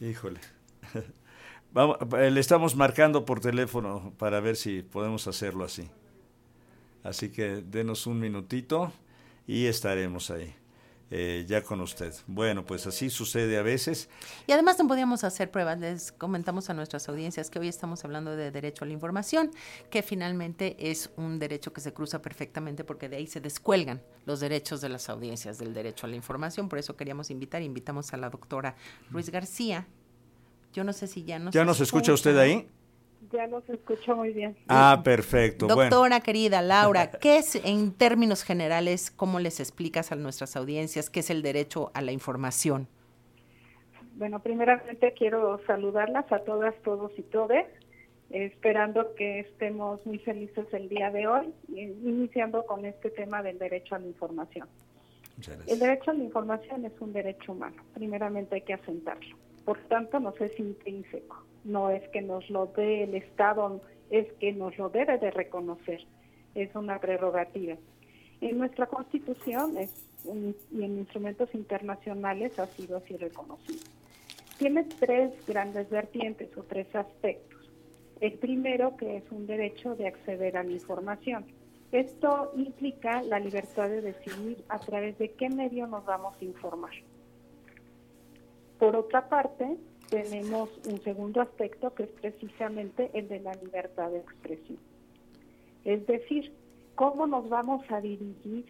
Híjole. 0.00 0.40
Vamos, 1.72 1.96
eh, 2.18 2.30
le 2.30 2.40
estamos 2.40 2.76
marcando 2.76 3.24
por 3.24 3.40
teléfono 3.40 4.12
para 4.18 4.40
ver 4.40 4.56
si 4.56 4.82
podemos 4.82 5.26
hacerlo 5.28 5.64
así. 5.64 5.88
Así 7.02 7.30
que 7.30 7.62
denos 7.62 8.06
un 8.06 8.20
minutito 8.20 8.92
y 9.46 9.64
estaremos 9.64 10.30
ahí. 10.30 10.54
Eh, 11.10 11.46
ya 11.48 11.62
con 11.62 11.80
usted. 11.80 12.14
Bueno, 12.26 12.66
pues 12.66 12.86
así 12.86 13.08
sucede 13.08 13.56
a 13.56 13.62
veces. 13.62 14.10
Y 14.46 14.52
además 14.52 14.78
no 14.78 14.86
podíamos 14.86 15.24
hacer 15.24 15.50
pruebas. 15.50 15.78
Les 15.78 16.12
comentamos 16.12 16.68
a 16.68 16.74
nuestras 16.74 17.08
audiencias 17.08 17.48
que 17.48 17.58
hoy 17.58 17.68
estamos 17.68 18.04
hablando 18.04 18.36
de 18.36 18.50
derecho 18.50 18.84
a 18.84 18.86
la 18.86 18.92
información, 18.92 19.50
que 19.90 20.02
finalmente 20.02 20.76
es 20.90 21.10
un 21.16 21.38
derecho 21.38 21.72
que 21.72 21.80
se 21.80 21.94
cruza 21.94 22.20
perfectamente 22.20 22.84
porque 22.84 23.08
de 23.08 23.16
ahí 23.16 23.26
se 23.26 23.40
descuelgan 23.40 24.02
los 24.26 24.40
derechos 24.40 24.82
de 24.82 24.90
las 24.90 25.08
audiencias 25.08 25.56
del 25.58 25.72
derecho 25.72 26.06
a 26.06 26.10
la 26.10 26.16
información. 26.16 26.68
Por 26.68 26.78
eso 26.78 26.94
queríamos 26.94 27.30
invitar, 27.30 27.62
invitamos 27.62 28.12
a 28.12 28.18
la 28.18 28.28
doctora 28.28 28.76
Ruiz 29.10 29.30
García. 29.30 29.86
Yo 30.74 30.84
no 30.84 30.92
sé 30.92 31.06
si 31.06 31.24
ya 31.24 31.38
nos... 31.38 31.54
¿Ya 31.54 31.64
nos 31.64 31.80
escucha 31.80 32.12
usted 32.12 32.36
ahí? 32.36 32.68
Ya 33.32 33.46
los 33.46 33.68
escucho 33.68 34.16
muy 34.16 34.32
bien. 34.32 34.56
Ah, 34.68 35.02
perfecto. 35.04 35.66
Doctora 35.66 36.20
querida 36.22 36.62
Laura, 36.62 37.10
¿qué 37.10 37.38
es 37.38 37.56
en 37.56 37.92
términos 37.92 38.42
generales, 38.42 39.10
cómo 39.10 39.38
les 39.38 39.60
explicas 39.60 40.12
a 40.12 40.16
nuestras 40.16 40.56
audiencias 40.56 41.10
qué 41.10 41.20
es 41.20 41.30
el 41.30 41.42
derecho 41.42 41.90
a 41.94 42.00
la 42.00 42.12
información? 42.12 42.88
Bueno, 44.14 44.40
primeramente 44.40 45.14
quiero 45.16 45.60
saludarlas 45.66 46.30
a 46.32 46.40
todas, 46.40 46.74
todos 46.82 47.12
y 47.18 47.22
todes, 47.22 47.66
esperando 48.30 49.14
que 49.14 49.40
estemos 49.40 50.04
muy 50.06 50.18
felices 50.18 50.66
el 50.72 50.88
día 50.88 51.10
de 51.10 51.26
hoy, 51.26 51.54
iniciando 51.68 52.64
con 52.66 52.84
este 52.84 53.10
tema 53.10 53.42
del 53.42 53.58
derecho 53.58 53.94
a 53.94 53.98
la 53.98 54.06
información. 54.06 54.68
El 55.66 55.78
derecho 55.78 56.10
a 56.10 56.14
la 56.14 56.24
información 56.24 56.84
es 56.84 56.92
un 57.00 57.12
derecho 57.12 57.52
humano, 57.52 57.80
primeramente 57.94 58.56
hay 58.56 58.62
que 58.62 58.74
asentarlo, 58.74 59.36
por 59.64 59.78
tanto 59.86 60.18
nos 60.18 60.40
es 60.40 60.58
intrínseco 60.58 61.44
no 61.68 61.90
es 61.90 62.06
que 62.08 62.22
nos 62.22 62.48
lo 62.50 62.66
dé 62.66 63.04
el 63.04 63.14
Estado, 63.14 63.80
es 64.10 64.32
que 64.34 64.52
nos 64.52 64.76
lo 64.78 64.88
debe 64.88 65.18
de 65.18 65.30
reconocer, 65.30 66.00
es 66.54 66.74
una 66.74 66.98
prerrogativa. 66.98 67.76
En 68.40 68.58
nuestra 68.58 68.86
Constitución 68.86 69.74
y 70.24 70.82
en 70.82 70.98
instrumentos 70.98 71.54
internacionales 71.54 72.58
ha 72.58 72.66
sido 72.66 72.96
así 72.96 73.16
reconocido. 73.16 73.80
Tiene 74.58 74.84
tres 74.84 75.32
grandes 75.46 75.88
vertientes 75.90 76.56
o 76.56 76.62
tres 76.62 76.92
aspectos. 76.94 77.70
El 78.20 78.32
primero, 78.34 78.96
que 78.96 79.18
es 79.18 79.24
un 79.30 79.46
derecho 79.46 79.94
de 79.94 80.08
acceder 80.08 80.56
a 80.56 80.64
la 80.64 80.72
información. 80.72 81.44
Esto 81.92 82.52
implica 82.56 83.22
la 83.22 83.38
libertad 83.38 83.88
de 83.88 84.02
decidir 84.02 84.64
a 84.68 84.78
través 84.78 85.16
de 85.18 85.30
qué 85.32 85.48
medio 85.48 85.86
nos 85.86 86.04
vamos 86.04 86.36
a 86.40 86.44
informar. 86.44 86.90
Por 88.78 88.96
otra 88.96 89.28
parte, 89.28 89.76
tenemos 90.08 90.70
un 90.86 91.00
segundo 91.02 91.40
aspecto 91.40 91.94
que 91.94 92.04
es 92.04 92.10
precisamente 92.10 93.10
el 93.14 93.28
de 93.28 93.40
la 93.40 93.54
libertad 93.54 94.10
de 94.10 94.18
expresión. 94.18 94.78
Es 95.84 96.06
decir, 96.06 96.52
cómo 96.94 97.26
nos 97.26 97.48
vamos 97.48 97.84
a 97.90 98.00
dirigir 98.00 98.64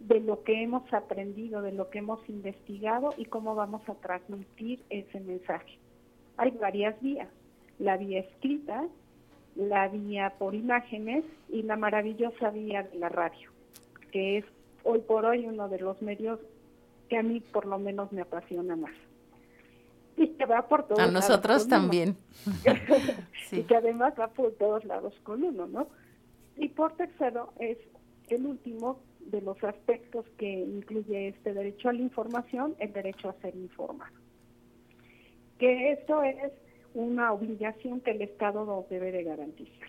de 0.00 0.20
lo 0.20 0.42
que 0.42 0.62
hemos 0.62 0.92
aprendido, 0.92 1.62
de 1.62 1.72
lo 1.72 1.90
que 1.90 1.98
hemos 1.98 2.26
investigado 2.28 3.14
y 3.16 3.26
cómo 3.26 3.54
vamos 3.54 3.88
a 3.88 3.94
transmitir 3.94 4.82
ese 4.90 5.20
mensaje. 5.20 5.78
Hay 6.36 6.50
varias 6.52 7.00
vías, 7.00 7.28
la 7.78 7.96
vía 7.96 8.20
escrita, 8.20 8.86
la 9.54 9.88
vía 9.88 10.34
por 10.38 10.54
imágenes 10.54 11.24
y 11.48 11.62
la 11.62 11.76
maravillosa 11.76 12.50
vía 12.50 12.82
de 12.82 12.98
la 12.98 13.08
radio, 13.08 13.50
que 14.10 14.38
es 14.38 14.44
hoy 14.82 15.00
por 15.00 15.24
hoy 15.24 15.46
uno 15.46 15.68
de 15.68 15.78
los 15.78 16.00
medios 16.02 16.40
que 17.08 17.16
a 17.16 17.22
mí 17.22 17.40
por 17.40 17.66
lo 17.66 17.78
menos 17.78 18.12
me 18.12 18.22
apasiona 18.22 18.76
más 18.76 18.92
y 20.16 20.28
que 20.28 20.46
va 20.46 20.66
por 20.66 20.86
todos 20.86 21.00
A 21.00 21.10
nosotros 21.10 21.68
también. 21.68 22.16
Y 23.52 23.62
que 23.62 23.76
además 23.76 24.14
va 24.18 24.28
por 24.28 24.52
todos 24.54 24.84
lados 24.84 25.14
con 25.22 25.44
uno, 25.44 25.66
¿no? 25.66 25.86
Y 26.56 26.70
por 26.70 26.96
tercero 26.96 27.52
es 27.60 27.78
el 28.28 28.46
último 28.46 29.00
de 29.20 29.42
los 29.42 29.62
aspectos 29.62 30.26
que 30.38 30.50
incluye 30.50 31.28
este 31.28 31.54
derecho 31.54 31.88
a 31.88 31.92
la 31.92 32.00
información, 32.00 32.74
el 32.78 32.92
derecho 32.92 33.28
a 33.28 33.34
ser 33.34 33.54
informado. 33.54 34.16
Que 35.58 35.92
esto 35.92 36.22
es 36.24 36.52
una 36.94 37.32
obligación 37.32 38.00
que 38.00 38.12
el 38.12 38.22
Estado 38.22 38.64
nos 38.64 38.88
debe 38.88 39.12
de 39.12 39.22
garantizar. 39.22 39.88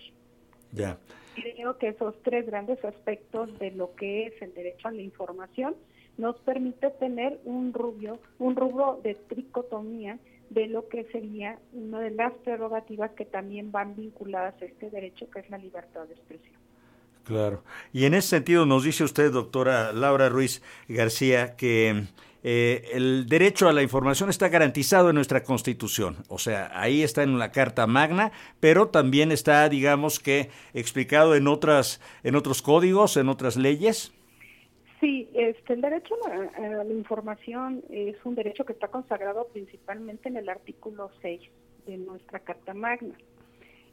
Ya. 0.72 1.00
Creo 1.36 1.78
que 1.78 1.90
esos 1.90 2.16
tres 2.24 2.46
grandes 2.46 2.84
aspectos 2.86 3.58
de 3.60 3.72
lo 3.72 3.96
que 3.96 4.28
es 4.28 4.42
el 4.42 4.54
derecho 4.54 4.88
a 4.88 4.92
la 4.92 5.02
información 5.02 5.76
nos 6.18 6.38
permite 6.38 6.90
tener 6.92 7.40
un 7.46 7.74
rubio, 7.74 8.20
un 8.40 8.56
rubro 8.56 9.00
de 9.04 9.16
tricotomía 9.16 10.18
de 10.50 10.68
lo 10.68 10.88
que 10.88 11.06
sería 11.12 11.60
una 11.74 12.00
de 12.00 12.12
las 12.12 12.34
prerrogativas 12.44 13.12
que 13.12 13.26
también 13.26 13.72
van 13.72 13.96
vinculadas 13.96 14.54
a 14.62 14.66
este 14.66 14.90
derecho, 14.90 15.30
que 15.30 15.40
es 15.40 15.50
la 15.50 15.58
libertad 15.58 16.06
de 16.08 16.14
expresión. 16.14 16.56
Claro. 17.24 17.64
Y 17.92 18.06
en 18.06 18.14
ese 18.14 18.30
sentido 18.30 18.66
nos 18.66 18.84
dice 18.84 19.04
usted, 19.04 19.32
doctora 19.32 19.92
Laura 19.92 20.30
Ruiz 20.30 20.62
García, 20.88 21.56
que 21.56 22.04
eh, 22.44 22.92
el 22.94 23.26
derecho 23.28 23.68
a 23.68 23.74
la 23.74 23.82
información 23.82 24.30
está 24.30 24.50
garantizado 24.50 25.10
en 25.10 25.16
nuestra 25.16 25.44
Constitución. 25.44 26.18
O 26.28 26.38
sea, 26.38 26.70
ahí 26.80 27.02
está 27.02 27.24
en 27.24 27.40
la 27.40 27.52
Carta 27.52 27.88
Magna, 27.88 28.32
pero 28.60 28.90
también 28.90 29.32
está, 29.32 29.68
digamos 29.68 30.20
que, 30.20 30.52
explicado 30.76 31.34
en 31.34 31.48
otras, 31.48 32.00
en 32.24 32.36
otros 32.36 32.62
códigos, 32.62 33.18
en 33.18 33.30
otras 33.30 33.58
leyes. 33.58 34.14
Sí, 35.06 35.30
este, 35.36 35.74
el 35.74 35.82
derecho 35.82 36.16
a 36.26 36.84
la, 36.84 36.92
información 36.92 37.84
es 37.92 38.16
un 38.26 38.34
derecho 38.34 38.66
que 38.66 38.74
está 38.74 38.88
consagrado 38.88 39.48
principalmente 39.54 40.30
en 40.30 40.38
el 40.38 40.50
artículo 40.50 41.12
6 41.22 41.42
de 41.86 41.98
nuestra 41.98 42.40
Carta 42.40 42.74
Magna. 42.74 43.14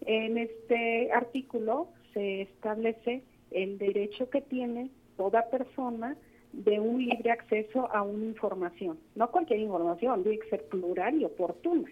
En 0.07 0.38
este 0.38 1.12
artículo 1.12 1.88
se 2.14 2.40
establece 2.40 3.25
el 3.50 3.76
derecho 3.76 4.31
que 4.31 4.40
tiene 4.40 4.90
toda 5.19 5.50
persona 5.50 6.16
de 6.54 6.81
un 6.81 7.04
libre 7.04 7.31
acceso 7.31 7.92
a 7.92 8.00
una 8.00 8.25
información, 8.25 8.99
no 9.14 9.31
cualquier 9.31 9.61
información, 9.61 10.25
debe 10.25 10.38
ser 10.49 10.64
plural 10.64 11.21
y 11.21 11.26
oportuna. 11.26 11.90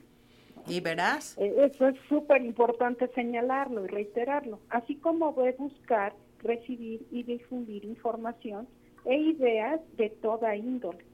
¿Y 0.66 0.80
verás? 0.80 1.36
E, 1.36 1.66
eso 1.66 1.88
es 1.88 1.96
súper 2.08 2.42
importante 2.42 3.06
señalarlo 3.08 3.84
y 3.84 3.88
reiterarlo, 3.88 4.60
así 4.70 4.96
como 4.96 5.34
de 5.34 5.52
buscar, 5.52 6.14
recibir 6.42 7.06
y 7.10 7.22
difundir 7.22 7.84
información 7.84 8.66
e 9.04 9.16
ideas 9.16 9.80
de 9.96 10.10
toda 10.10 10.56
índole 10.56 11.04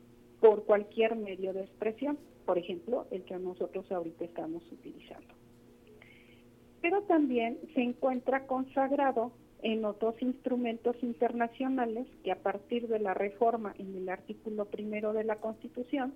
por 0.41 0.65
cualquier 0.65 1.17
medio 1.17 1.53
de 1.53 1.63
expresión, 1.63 2.19
por 2.45 2.59
ejemplo, 2.59 3.07
el 3.11 3.25
que 3.25 3.37
nosotros 3.39 3.91
ahorita 3.91 4.25
estamos 4.25 4.63
utilizando. 4.71 5.35
Pero 6.81 7.03
también 7.03 7.59
se 7.75 7.83
encuentra 7.83 8.47
consagrado 8.47 9.33
en 9.63 9.85
otros 9.85 10.15
instrumentos 10.21 10.97
internacionales 11.03 12.07
que 12.23 12.31
a 12.31 12.43
partir 12.43 12.87
de 12.89 13.01
la 13.01 13.15
reforma 13.15 13.75
en 13.79 13.97
el 13.97 14.09
artículo 14.09 14.67
primero 14.67 15.13
de 15.13 15.25
la 15.25 15.37
Constitución 15.37 16.15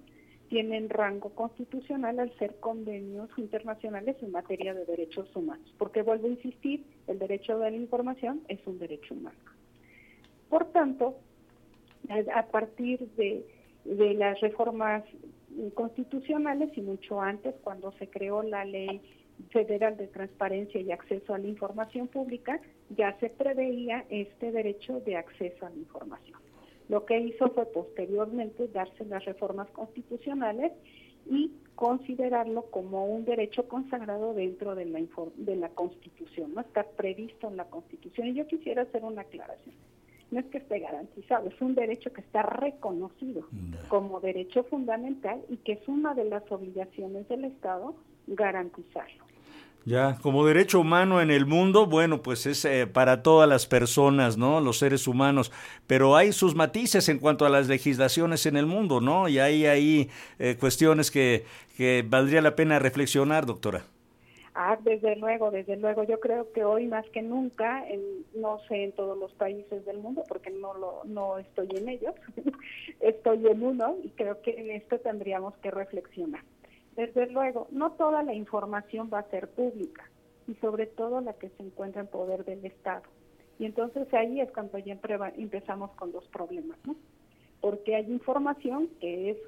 tienen 0.48 0.90
rango 0.90 1.30
constitucional 1.30 2.18
al 2.18 2.36
ser 2.38 2.56
convenios 2.58 3.30
internacionales 3.36 4.16
en 4.20 4.32
materia 4.32 4.74
de 4.74 4.84
derechos 4.84 5.34
humanos, 5.34 5.72
porque 5.78 6.02
vuelvo 6.02 6.26
a 6.26 6.30
insistir, 6.30 6.84
el 7.06 7.18
derecho 7.20 7.58
de 7.58 7.70
la 7.70 7.76
información 7.76 8.42
es 8.48 8.58
un 8.66 8.78
derecho 8.78 9.14
humano. 9.14 9.38
Por 10.48 10.66
tanto, 10.72 11.16
a 12.08 12.46
partir 12.46 13.08
de, 13.16 13.44
las 13.84 14.40
reformas 14.40 15.04
constitucionales 15.74 16.70
y 16.76 16.82
mucho 16.82 17.20
antes, 17.20 17.54
cuando 17.62 17.92
se 17.92 18.08
creó 18.08 18.42
la 18.42 18.64
ley 18.64 19.00
federal 19.50 19.96
de 19.96 20.06
transparencia 20.06 20.80
y 20.80 20.92
acceso 20.92 21.34
a 21.34 21.38
la 21.38 21.48
información 21.48 22.08
pública, 22.08 22.60
ya 22.90 23.18
se 23.20 23.30
preveía 23.30 24.04
este 24.10 24.52
derecho 24.52 25.00
de 25.00 25.16
acceso 25.16 25.66
a 25.66 25.70
la 25.70 25.76
información. 25.76 26.38
Lo 26.88 27.06
que 27.06 27.18
hizo 27.20 27.48
fue 27.50 27.66
posteriormente 27.66 28.68
darse 28.68 29.04
las 29.04 29.24
reformas 29.24 29.68
constitucionales 29.70 30.72
y 31.26 31.52
considerarlo 31.74 32.62
como 32.70 33.06
un 33.06 33.24
derecho 33.24 33.68
consagrado 33.68 34.34
dentro 34.34 34.74
de 34.74 34.86
la, 34.86 35.00
de 35.36 35.56
la 35.56 35.68
Constitución, 35.70 36.52
no 36.54 36.60
está 36.60 36.84
previsto 36.84 37.48
en 37.48 37.56
la 37.56 37.64
Constitución. 37.66 38.28
Y 38.28 38.34
yo 38.34 38.46
quisiera 38.46 38.82
hacer 38.82 39.04
una 39.04 39.22
aclaración. 39.22 39.74
No 40.30 40.40
es 40.40 40.46
que 40.46 40.58
esté 40.58 40.78
garantizado, 40.78 41.48
es 41.48 41.60
un 41.60 41.74
derecho 41.74 42.12
que 42.12 42.20
está 42.20 42.42
reconocido 42.42 43.48
como 43.88 44.20
derecho 44.20 44.62
fundamental 44.64 45.40
y 45.48 45.56
que 45.58 45.72
es 45.72 45.88
una 45.88 46.14
de 46.14 46.24
las 46.24 46.42
obligaciones 46.50 47.28
del 47.28 47.44
Estado 47.44 47.94
garantizarlo. 48.28 49.24
Ya, 49.86 50.18
como 50.20 50.44
derecho 50.44 50.80
humano 50.80 51.22
en 51.22 51.30
el 51.30 51.46
mundo, 51.46 51.86
bueno, 51.86 52.22
pues 52.22 52.44
es 52.44 52.64
eh, 52.66 52.86
para 52.86 53.22
todas 53.22 53.48
las 53.48 53.66
personas, 53.66 54.36
¿no? 54.36 54.60
Los 54.60 54.78
seres 54.78 55.08
humanos, 55.08 55.50
pero 55.86 56.16
hay 56.16 56.32
sus 56.32 56.54
matices 56.54 57.08
en 57.08 57.18
cuanto 57.18 57.46
a 57.46 57.48
las 57.48 57.66
legislaciones 57.66 58.44
en 58.44 58.56
el 58.56 58.66
mundo, 58.66 59.00
¿no? 59.00 59.26
Y 59.28 59.38
hay 59.38 59.64
ahí 59.64 60.10
eh, 60.38 60.56
cuestiones 60.60 61.10
que, 61.10 61.46
que 61.78 62.04
valdría 62.06 62.42
la 62.42 62.56
pena 62.56 62.78
reflexionar, 62.78 63.46
doctora. 63.46 63.84
Ah, 64.62 64.78
desde 64.78 65.16
luego, 65.16 65.50
desde 65.50 65.78
luego. 65.78 66.02
Yo 66.02 66.20
creo 66.20 66.52
que 66.52 66.64
hoy 66.64 66.86
más 66.86 67.08
que 67.12 67.22
nunca, 67.22 67.82
no 68.34 68.58
sé 68.68 68.84
en 68.84 68.92
todos 68.92 69.16
los 69.16 69.32
países 69.32 69.86
del 69.86 69.96
mundo, 69.96 70.22
porque 70.28 70.50
no 70.50 70.74
lo, 70.74 71.00
no 71.06 71.38
estoy 71.38 71.68
en 71.76 71.88
ellos, 71.88 72.14
estoy 73.00 73.46
en 73.46 73.62
uno 73.62 73.96
y 74.04 74.10
creo 74.10 74.42
que 74.42 74.50
en 74.50 74.70
esto 74.72 74.98
tendríamos 74.98 75.56
que 75.62 75.70
reflexionar. 75.70 76.42
Desde 76.94 77.28
luego, 77.28 77.68
no 77.70 77.92
toda 77.92 78.22
la 78.22 78.34
información 78.34 79.08
va 79.10 79.20
a 79.20 79.30
ser 79.30 79.48
pública 79.48 80.04
y 80.46 80.52
sobre 80.56 80.84
todo 80.84 81.22
la 81.22 81.32
que 81.32 81.48
se 81.48 81.62
encuentra 81.62 82.02
en 82.02 82.08
poder 82.08 82.44
del 82.44 82.62
Estado. 82.66 83.04
Y 83.58 83.64
entonces 83.64 84.12
ahí 84.12 84.42
es 84.42 84.52
cuando 84.52 84.76
ya 84.76 84.98
empezamos 85.38 85.90
con 85.92 86.12
los 86.12 86.28
problemas, 86.28 86.76
¿no? 86.84 86.96
Porque 87.62 87.96
hay 87.96 88.12
información 88.12 88.90
que 89.00 89.30
es 89.30 89.38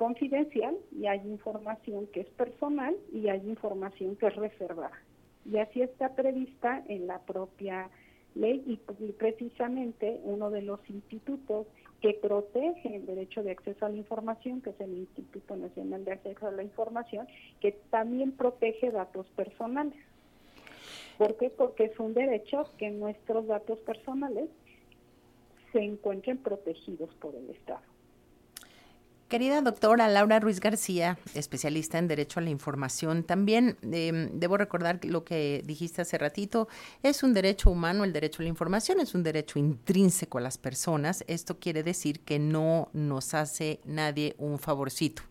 confidencial 0.00 0.78
y 0.98 1.08
hay 1.08 1.20
información 1.28 2.06
que 2.06 2.20
es 2.20 2.30
personal 2.30 2.96
y 3.12 3.28
hay 3.28 3.46
información 3.46 4.16
que 4.16 4.28
es 4.28 4.34
reservada. 4.34 4.98
Y 5.44 5.58
así 5.58 5.82
está 5.82 6.14
prevista 6.14 6.82
en 6.88 7.06
la 7.06 7.18
propia 7.18 7.90
ley 8.34 8.64
y 8.66 8.78
precisamente 9.12 10.18
uno 10.24 10.48
de 10.48 10.62
los 10.62 10.80
institutos 10.88 11.66
que 12.00 12.14
protege 12.14 12.96
el 12.96 13.04
derecho 13.04 13.42
de 13.42 13.50
acceso 13.50 13.84
a 13.84 13.90
la 13.90 13.98
información, 13.98 14.62
que 14.62 14.70
es 14.70 14.80
el 14.80 14.96
Instituto 14.96 15.54
Nacional 15.54 16.02
de 16.06 16.12
Acceso 16.12 16.46
a 16.46 16.52
la 16.52 16.62
Información, 16.62 17.26
que 17.60 17.72
también 17.90 18.32
protege 18.32 18.90
datos 18.90 19.26
personales. 19.36 20.00
¿Por 21.18 21.36
qué? 21.36 21.50
Porque 21.50 21.84
es 21.84 22.00
un 22.00 22.14
derecho 22.14 22.64
que 22.78 22.88
nuestros 22.90 23.46
datos 23.48 23.78
personales 23.80 24.48
se 25.72 25.80
encuentren 25.80 26.38
protegidos 26.38 27.14
por 27.16 27.34
el 27.34 27.50
Estado. 27.50 27.89
Querida 29.30 29.62
doctora 29.62 30.08
Laura 30.08 30.40
Ruiz 30.40 30.58
García, 30.58 31.16
especialista 31.34 31.98
en 31.98 32.08
Derecho 32.08 32.40
a 32.40 32.42
la 32.42 32.50
Información, 32.50 33.22
también 33.22 33.78
em, 33.82 34.28
debo 34.40 34.56
recordar 34.56 35.04
lo 35.04 35.22
que 35.22 35.62
dijiste 35.64 36.02
hace 36.02 36.18
ratito, 36.18 36.66
es 37.04 37.22
un 37.22 37.32
derecho 37.32 37.70
humano 37.70 38.02
el 38.02 38.12
derecho 38.12 38.42
a 38.42 38.42
la 38.42 38.48
información, 38.48 38.98
es 38.98 39.14
un 39.14 39.22
derecho 39.22 39.60
intrínseco 39.60 40.38
a 40.38 40.40
las 40.40 40.58
personas. 40.58 41.22
Esto 41.28 41.60
quiere 41.60 41.84
decir 41.84 42.24
que 42.24 42.40
no 42.40 42.88
nos 42.92 43.34
hace 43.34 43.78
nadie 43.84 44.34
un 44.36 44.58
favorcito. 44.58 45.22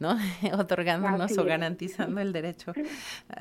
¿No? 0.00 0.16
Otorgándonos 0.58 1.38
o 1.38 1.44
garantizando 1.44 2.20
el 2.20 2.32
derecho, 2.32 2.72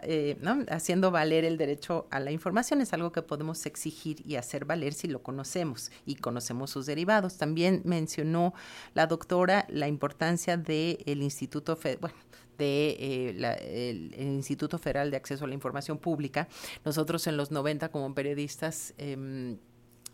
eh, 0.03 0.37
¿no? 0.41 0.59
Haciendo 0.69 1.09
valer 1.09 1.45
el 1.45 1.57
derecho 1.57 2.05
a 2.11 2.19
la 2.19 2.31
información 2.31 2.81
es 2.81 2.93
algo 2.93 3.11
que 3.11 3.23
podemos 3.23 3.65
exigir 3.65 4.21
y 4.27 4.35
hacer 4.35 4.65
valer 4.65 4.93
si 4.93 5.07
lo 5.07 5.23
conocemos 5.23 5.91
y 6.05 6.15
conocemos 6.15 6.69
sus 6.69 6.85
derivados. 6.85 7.37
También 7.37 7.81
mencionó 7.85 8.53
la 8.93 9.07
doctora 9.07 9.65
la 9.69 9.87
importancia 9.87 10.57
del 10.57 11.23
Instituto, 11.23 11.79
bueno, 12.01 12.15
de 12.57 12.89
eh, 12.99 13.89
el, 13.89 14.13
Instituto 14.19 14.77
Federal 14.77 15.09
de 15.09 15.17
Acceso 15.17 15.45
a 15.45 15.47
la 15.47 15.53
Información 15.53 15.97
Pública. 15.97 16.49
Nosotros 16.83 17.25
en 17.27 17.37
los 17.37 17.51
90 17.51 17.89
como 17.89 18.13
periodistas 18.13 18.93
eh, 18.97 19.57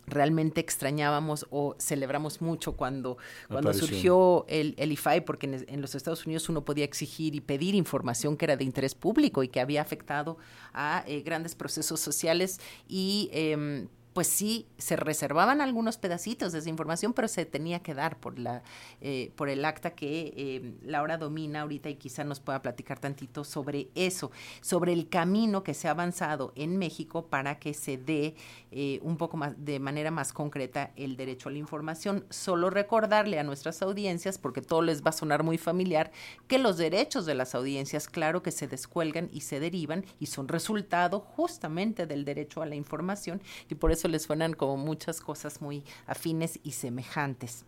realmente 0.08 0.62
extrañábamos 0.62 1.46
o 1.50 1.76
celebramos 1.80 2.42
mucho 2.42 2.74
cuando, 2.74 3.18
cuando 3.48 3.74
surgió 3.74 4.46
el, 4.48 4.76
el 4.78 4.92
IFAI, 4.92 5.22
porque 5.22 5.66
en, 5.68 5.82
los 5.82 5.96
Estados 5.96 6.26
Unidos 6.26 6.50
uno 6.50 6.64
podía 6.64 6.86
exigir 6.86 7.36
y 7.36 7.42
pedir 7.42 7.76
información 7.76 8.38
que 8.38 8.46
era 8.46 8.58
de 8.58 8.64
interés 8.64 8.96
público 8.96 9.44
y 9.44 9.48
que 9.48 9.60
había 9.60 9.82
afectado 9.82 10.38
a 10.74 11.04
eh, 11.08 11.22
grandes 11.22 11.56
procesos 11.56 12.00
sociales 12.00 12.60
y 12.88 13.30
eh, 13.34 13.88
pues 14.16 14.28
sí, 14.28 14.66
se 14.78 14.96
reservaban 14.96 15.60
algunos 15.60 15.98
pedacitos 15.98 16.54
de 16.54 16.60
esa 16.60 16.70
información, 16.70 17.12
pero 17.12 17.28
se 17.28 17.46
tenía 17.46 17.84
que 17.84 17.94
dar 17.94 18.18
por, 18.18 18.40
la, 18.40 18.64
eh, 19.02 19.34
por 19.36 19.50
el 19.50 19.66
acta 19.66 19.92
que 19.94 20.34
eh, 20.38 20.74
Laura 20.84 21.18
domina 21.18 21.64
ahorita 21.64 21.90
y 21.90 21.96
quizá 21.96 22.24
nos 22.24 22.40
pueda 22.40 22.62
platicar 22.62 22.98
tantito 22.98 23.44
sobre 23.44 23.90
eso, 23.94 24.32
sobre 24.62 24.94
el 24.94 25.10
camino 25.10 25.64
que 25.64 25.74
se 25.74 25.90
ha 25.90 25.92
avanzado 25.92 26.54
en 26.56 26.78
México 26.78 27.28
para 27.28 27.60
que 27.60 27.74
se 27.74 27.98
dé 27.98 28.36
eh, 28.72 29.02
un 29.04 29.18
poco 29.18 29.36
más, 29.36 29.54
de 29.58 29.82
manera 29.82 30.12
más 30.12 30.32
concreta, 30.32 30.94
el 30.96 31.18
derecho 31.18 31.50
a 31.50 31.52
la 31.52 31.58
información. 31.58 32.26
Solo 32.30 32.70
recordarle 32.70 33.38
a 33.38 33.44
nuestras 33.44 33.82
audiencias, 33.82 34.38
porque 34.38 34.62
todo 34.62 34.82
les 34.82 35.04
va 35.04 35.10
a 35.10 35.12
sonar 35.12 35.44
muy 35.44 35.58
familiar, 35.58 36.14
que 36.48 36.58
los 36.58 36.78
derechos 36.78 37.26
de 37.26 37.36
las 37.36 37.54
audiencias, 37.54 38.08
claro 38.08 38.42
que 38.42 38.52
se 38.52 38.70
descuelgan 38.70 39.30
y 39.34 39.42
se 39.42 39.60
derivan 39.60 40.06
y 40.22 40.28
son 40.28 40.48
resultado 40.48 41.20
justamente 41.20 42.08
del 42.08 42.24
derecho 42.24 42.62
a 42.62 42.66
la 42.66 42.76
información 42.76 43.42
y 43.68 43.76
por 43.76 43.92
eso 43.92 44.05
les 44.08 44.24
suenan 44.24 44.54
como 44.54 44.78
muchas 44.78 45.22
cosas 45.22 45.62
muy 45.62 45.84
afines 46.08 46.60
y 46.64 46.72
semejantes. 46.72 47.66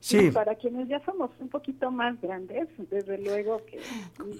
Sí. 0.00 0.30
Para 0.30 0.54
quienes 0.56 0.88
ya 0.88 1.02
somos 1.04 1.30
un 1.38 1.48
poquito 1.48 1.90
más 1.90 2.20
grandes, 2.20 2.68
desde 2.90 3.18
luego 3.18 3.62
que 3.64 3.80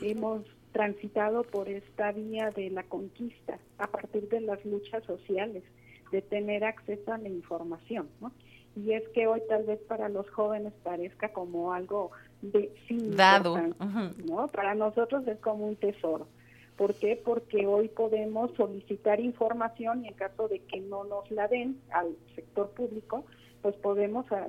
hemos 0.03 0.43
transitado 0.73 1.45
por 1.45 1.69
esta 1.69 2.13
vía 2.13 2.51
de 2.51 2.69
la 2.69 2.83
conquista 2.83 3.59
a 3.79 3.87
partir 3.87 4.29
de 4.29 4.41
las 4.41 4.63
luchas 4.65 5.05
sociales, 5.05 5.63
de 6.11 6.21
tener 6.21 6.65
acceso 6.65 7.13
a 7.13 7.19
la 7.19 7.29
información, 7.29 8.09
¿no? 8.21 8.33
Y 8.77 8.93
es 8.93 9.09
que 9.11 9.27
hoy 9.27 9.41
tal 9.49 9.65
vez 9.65 9.79
para 9.89 10.09
los 10.09 10.29
jóvenes 10.31 10.73
parezca 10.83 11.33
como 11.33 11.73
algo 11.73 12.11
de 12.43 12.73
sin 12.89 13.17
dado, 13.17 13.57
¿no? 14.29 14.49
Para 14.49 14.75
nosotros 14.75 15.27
es 15.29 15.39
como 15.39 15.69
un 15.69 15.77
tesoro. 15.77 16.27
¿Por 16.77 16.95
qué? 16.95 17.21
Porque 17.23 17.67
hoy 17.67 17.89
podemos 17.89 18.51
solicitar 18.57 19.21
información 19.21 20.05
y 20.05 20.09
en 20.09 20.15
caso 20.15 20.49
de 20.49 20.59
que 20.61 20.81
no 20.81 21.05
nos 21.05 21.31
la 21.31 21.47
den 21.47 21.81
al 21.91 22.17
sector 22.35 22.71
público, 22.71 23.25
pues 23.63 23.77
podemos 23.77 24.27
ah, 24.33 24.49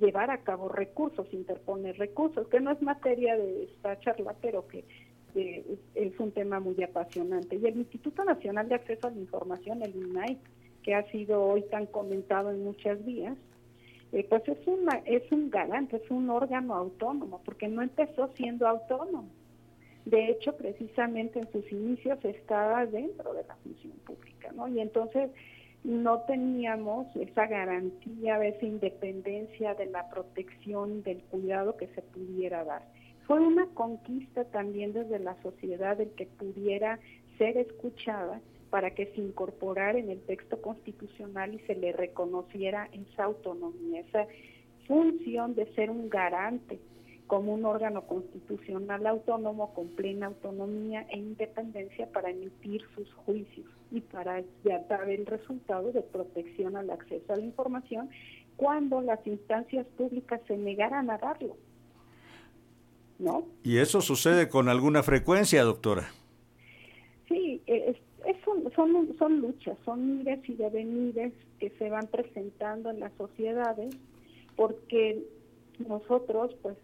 llevar 0.00 0.30
a 0.30 0.38
cabo 0.38 0.68
recursos, 0.68 1.26
interponer 1.32 1.98
recursos, 1.98 2.46
que 2.48 2.60
no 2.60 2.70
es 2.70 2.80
materia 2.80 3.36
de 3.36 3.64
esta 3.64 3.98
charla, 3.98 4.36
pero 4.40 4.66
que 4.68 4.84
es 5.34 6.20
un 6.20 6.30
tema 6.30 6.60
muy 6.60 6.80
apasionante. 6.84 7.56
Y 7.56 7.66
el 7.66 7.78
Instituto 7.78 8.24
Nacional 8.24 8.68
de 8.68 8.76
Acceso 8.76 9.08
a 9.08 9.10
la 9.10 9.18
Información, 9.18 9.82
el 9.82 9.96
INAI, 9.96 10.38
que 10.84 10.94
ha 10.94 11.02
sido 11.10 11.42
hoy 11.42 11.62
tan 11.62 11.86
comentado 11.86 12.50
en 12.50 12.62
muchas 12.62 13.04
vías, 13.04 13.36
eh, 14.12 14.24
pues 14.28 14.46
es, 14.46 14.64
una, 14.68 14.98
es 15.06 15.30
un 15.32 15.50
garante, 15.50 15.96
es 15.96 16.08
un 16.08 16.30
órgano 16.30 16.74
autónomo, 16.74 17.40
porque 17.44 17.66
no 17.66 17.82
empezó 17.82 18.28
siendo 18.36 18.68
autónomo 18.68 19.28
de 20.04 20.30
hecho, 20.30 20.54
precisamente 20.56 21.38
en 21.38 21.50
sus 21.50 21.70
inicios 21.72 22.22
estaba 22.24 22.84
dentro 22.84 23.32
de 23.32 23.44
la 23.44 23.56
función 23.56 23.92
pública, 24.04 24.52
¿no? 24.52 24.68
Y 24.68 24.80
entonces 24.80 25.30
no 25.82 26.20
teníamos 26.22 27.06
esa 27.16 27.46
garantía, 27.46 28.44
esa 28.44 28.66
independencia 28.66 29.74
de 29.74 29.86
la 29.86 30.08
protección, 30.10 31.02
del 31.02 31.22
cuidado 31.24 31.76
que 31.76 31.86
se 31.88 32.02
pudiera 32.02 32.64
dar. 32.64 32.82
Fue 33.26 33.40
una 33.40 33.66
conquista 33.68 34.44
también 34.44 34.92
desde 34.92 35.18
la 35.18 35.40
sociedad 35.42 35.98
el 35.98 36.10
que 36.10 36.26
pudiera 36.26 36.98
ser 37.38 37.56
escuchada 37.56 38.40
para 38.68 38.90
que 38.90 39.06
se 39.06 39.20
incorporara 39.20 39.98
en 39.98 40.10
el 40.10 40.20
texto 40.22 40.60
constitucional 40.60 41.54
y 41.54 41.60
se 41.60 41.76
le 41.76 41.92
reconociera 41.92 42.88
esa 42.92 43.24
autonomía, 43.24 44.00
esa 44.00 44.26
función 44.86 45.54
de 45.54 45.66
ser 45.74 45.90
un 45.90 46.10
garante 46.10 46.78
como 47.26 47.54
un 47.54 47.64
órgano 47.64 48.02
constitucional 48.02 49.06
autónomo 49.06 49.72
con 49.74 49.88
plena 49.88 50.26
autonomía 50.26 51.06
e 51.10 51.18
independencia 51.18 52.06
para 52.12 52.30
emitir 52.30 52.82
sus 52.94 53.12
juicios 53.14 53.66
y 53.90 54.00
para 54.00 54.42
dar 54.88 55.08
el 55.08 55.24
resultado 55.24 55.90
de 55.92 56.02
protección 56.02 56.76
al 56.76 56.90
acceso 56.90 57.32
a 57.32 57.36
la 57.36 57.44
información 57.44 58.10
cuando 58.56 59.00
las 59.00 59.26
instancias 59.26 59.86
públicas 59.96 60.40
se 60.46 60.56
negaran 60.56 61.10
a 61.10 61.18
darlo. 61.18 61.56
¿No? 63.18 63.46
¿Y 63.62 63.78
eso 63.78 64.00
sucede 64.00 64.48
con 64.48 64.68
alguna 64.68 65.02
frecuencia, 65.02 65.62
doctora? 65.62 66.08
Sí, 67.28 67.62
es, 67.66 67.96
son, 68.74 69.16
son 69.18 69.40
luchas, 69.40 69.78
son 69.84 70.18
mires 70.18 70.40
y 70.48 70.54
devenires 70.54 71.32
que 71.58 71.70
se 71.70 71.88
van 71.88 72.06
presentando 72.08 72.90
en 72.90 73.00
las 73.00 73.12
sociedades 73.14 73.94
porque 74.56 75.22
nosotros, 75.78 76.54
pues, 76.62 76.76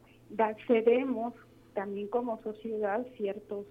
cedemos 0.66 1.34
también 1.74 2.08
como 2.08 2.42
sociedad 2.42 3.06
ciertos 3.16 3.66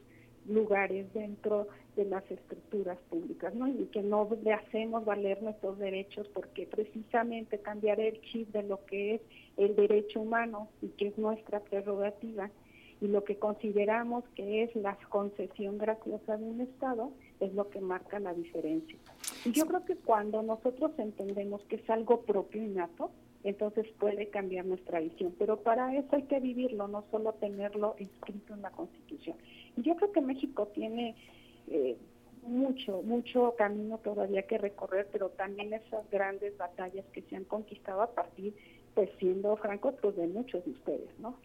lugares 0.48 1.12
dentro 1.14 1.68
de 1.96 2.06
las 2.06 2.30
estructuras 2.32 2.98
públicas, 3.10 3.54
¿no? 3.54 3.68
Y 3.68 3.86
que 3.92 4.02
no 4.02 4.28
le 4.42 4.54
hacemos 4.54 5.06
valer 5.06 5.44
nuestros 5.44 5.78
derechos 5.78 6.28
porque 6.34 6.66
precisamente 6.66 7.60
cambiar 7.60 8.00
el 8.00 8.20
chip 8.22 8.52
de 8.52 8.64
lo 8.64 8.86
que 8.86 9.16
es 9.16 9.22
el 9.58 9.76
derecho 9.76 10.22
humano 10.22 10.70
y 10.82 10.88
que 10.90 11.08
es 11.08 11.18
nuestra 11.18 11.60
prerrogativa 11.60 12.50
y 13.02 13.08
lo 13.08 13.24
que 13.24 13.38
consideramos 13.38 14.24
que 14.36 14.64
es 14.64 14.76
la 14.76 14.98
concesión 15.10 15.78
graciosa 15.78 16.38
de 16.38 16.44
un 16.44 16.62
Estado 16.62 17.12
es 17.40 17.54
lo 17.54 17.70
que 17.70 17.80
marca 17.80 18.20
la 18.20 18.34
diferencia. 18.34 18.98
Y 19.46 19.52
yo 19.52 19.66
creo 19.66 19.86
que 19.86 19.96
cuando 19.96 20.42
nosotros 20.42 20.92
entendemos 20.98 21.62
que 21.66 21.78
es 21.78 21.90
algo 21.90 22.22
propio 22.22 22.62
innato, 22.62 23.12
entonces 23.44 23.88
puede 24.00 24.28
cambiar 24.30 24.66
nuestra 24.66 25.00
visión. 25.00 25.34
Pero 25.38 25.58
para 25.62 25.96
eso 25.96 26.16
hay 26.16 26.24
que 26.24 26.40
vivirlo, 26.40 26.88
no 26.88 27.06
solo 27.12 27.34
tenerlo 27.34 27.96
escrito 27.98 28.54
en 28.54 28.62
la 28.62 28.72
Constitución. 28.72 29.38
Y 29.78 29.82
yo 29.84 29.96
creo 29.96 30.12
que 30.12 30.22
México 30.22 30.68
tiene 30.74 31.16
eh, 31.68 31.98
mucho, 32.44 33.02
mucho 33.04 33.56
camino 33.58 33.98
todavía 34.00 34.44
que 34.44 34.58
recorrer, 34.58 35.08
pero 35.12 35.30
también 35.30 35.74
esas 35.74 36.10
grandes 36.10 36.58
batallas 36.58 37.06
que 37.14 37.22
se 37.24 37.36
han 37.36 37.46
conquistado 37.46 38.02
a 38.02 38.12
partir, 38.12 38.56
pues 38.94 39.10
siendo 39.20 39.56
francos, 39.58 39.96
pues 40.02 40.16
de 40.16 40.28
muchos 40.28 40.64
de 40.66 40.72
ustedes, 40.72 41.20
¿no? 41.20 41.36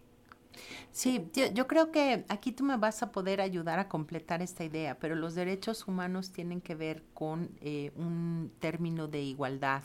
Sí, 0.93 1.29
yo, 1.53 1.67
creo 1.67 1.91
que 1.91 2.25
aquí 2.29 2.53
tú 2.53 2.63
me 2.63 2.77
vas 2.77 3.03
a 3.03 3.11
poder 3.11 3.41
ayudar 3.41 3.81
a 3.81 3.89
completar 3.89 4.43
esta 4.43 4.65
idea, 4.65 4.97
pero 4.99 5.17
los 5.17 5.35
derechos 5.35 5.89
humanos 5.89 6.33
tienen 6.33 6.61
que 6.61 6.77
ver 6.77 7.03
con 7.13 7.51
eh, 7.61 7.91
un 7.97 8.53
término 8.61 9.09
de 9.09 9.21
igualdad, 9.21 9.83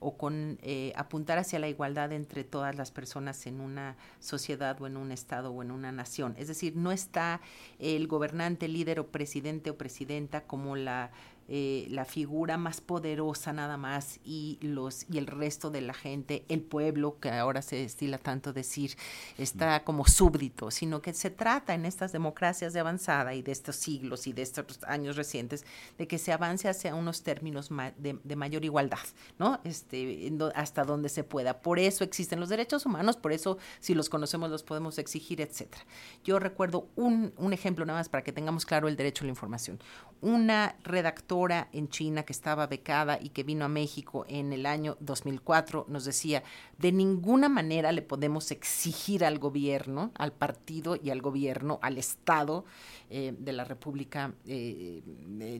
o 0.00 0.16
con 0.16 0.58
eh, 0.62 0.92
apuntar 0.96 1.38
hacia 1.38 1.58
la 1.58 1.68
igualdad 1.68 2.12
entre 2.12 2.44
todas 2.44 2.76
las 2.76 2.90
personas 2.90 3.46
en 3.46 3.60
una 3.60 3.96
sociedad 4.20 4.80
o 4.80 4.86
en 4.86 4.96
un 4.96 5.12
estado 5.12 5.50
o 5.50 5.62
en 5.62 5.70
una 5.70 5.92
nación. 5.92 6.34
Es 6.38 6.48
decir, 6.48 6.76
no 6.76 6.92
está 6.92 7.40
el 7.78 8.06
gobernante, 8.06 8.68
líder 8.68 9.00
o 9.00 9.08
presidente 9.08 9.70
o 9.70 9.76
presidenta 9.76 10.42
como 10.42 10.76
la 10.76 11.10
eh, 11.50 11.86
la 11.88 12.04
figura 12.04 12.58
más 12.58 12.82
poderosa 12.82 13.54
nada 13.54 13.78
más 13.78 14.20
y 14.22 14.58
los 14.60 15.06
y 15.10 15.16
el 15.16 15.26
resto 15.26 15.70
de 15.70 15.80
la 15.80 15.94
gente, 15.94 16.44
el 16.50 16.60
pueblo, 16.60 17.18
que 17.20 17.30
ahora 17.30 17.62
se 17.62 17.84
estila 17.84 18.18
tanto 18.18 18.52
decir, 18.52 18.96
está 19.38 19.82
como 19.82 20.06
súbdito, 20.06 20.70
sino 20.70 21.00
que 21.00 21.14
se 21.14 21.30
trata 21.30 21.72
en 21.72 21.86
estas 21.86 22.12
democracias 22.12 22.74
de 22.74 22.80
avanzada 22.80 23.34
y 23.34 23.40
de 23.40 23.52
estos 23.52 23.76
siglos 23.76 24.26
y 24.26 24.34
de 24.34 24.42
estos 24.42 24.84
años 24.86 25.16
recientes 25.16 25.64
de 25.96 26.06
que 26.06 26.18
se 26.18 26.32
avance 26.32 26.68
hacia 26.68 26.94
unos 26.94 27.22
términos 27.22 27.70
de, 27.96 28.36
mayor 28.36 28.66
igualdad, 28.66 28.98
¿no? 29.38 29.58
Este, 29.64 30.30
hasta 30.54 30.84
donde 30.84 31.08
se 31.08 31.24
pueda. 31.24 31.62
Por 31.62 31.78
eso 31.78 32.04
existen 32.04 32.40
los 32.40 32.50
derechos 32.50 32.84
humanos, 32.84 33.16
por 33.16 33.32
eso 33.32 33.56
si 33.80 33.94
los 33.94 34.10
conocemos 34.10 34.50
los 34.50 34.62
podemos 34.62 34.98
exigir, 34.98 35.40
etcétera. 35.40 35.84
Yo 36.24 36.38
recuerdo 36.38 36.88
un, 36.94 37.32
un 37.38 37.52
ejemplo 37.54 37.86
nada 37.86 38.00
más 38.00 38.10
para 38.10 38.22
que 38.22 38.32
tengamos 38.32 38.66
claro 38.66 38.86
el 38.86 38.96
derecho 38.96 39.24
a 39.24 39.26
la 39.26 39.30
información. 39.30 39.80
Una 40.20 40.76
redactora 40.82 41.37
en 41.72 41.88
China 41.88 42.24
que 42.24 42.32
estaba 42.32 42.66
becada 42.66 43.18
y 43.20 43.28
que 43.28 43.44
vino 43.44 43.64
a 43.64 43.68
México 43.68 44.24
en 44.28 44.52
el 44.52 44.66
año 44.66 44.96
2004 44.98 45.86
nos 45.88 46.04
decía, 46.04 46.42
de 46.78 46.90
ninguna 46.90 47.48
manera 47.48 47.92
le 47.92 48.02
podemos 48.02 48.50
exigir 48.50 49.24
al 49.24 49.38
gobierno, 49.38 50.10
al 50.16 50.32
partido 50.32 50.96
y 51.00 51.10
al 51.10 51.22
gobierno, 51.22 51.78
al 51.80 51.96
Estado 51.96 52.64
eh, 53.10 53.34
de 53.38 53.52
la 53.52 53.64
República 53.64 54.34
eh, 54.46 55.02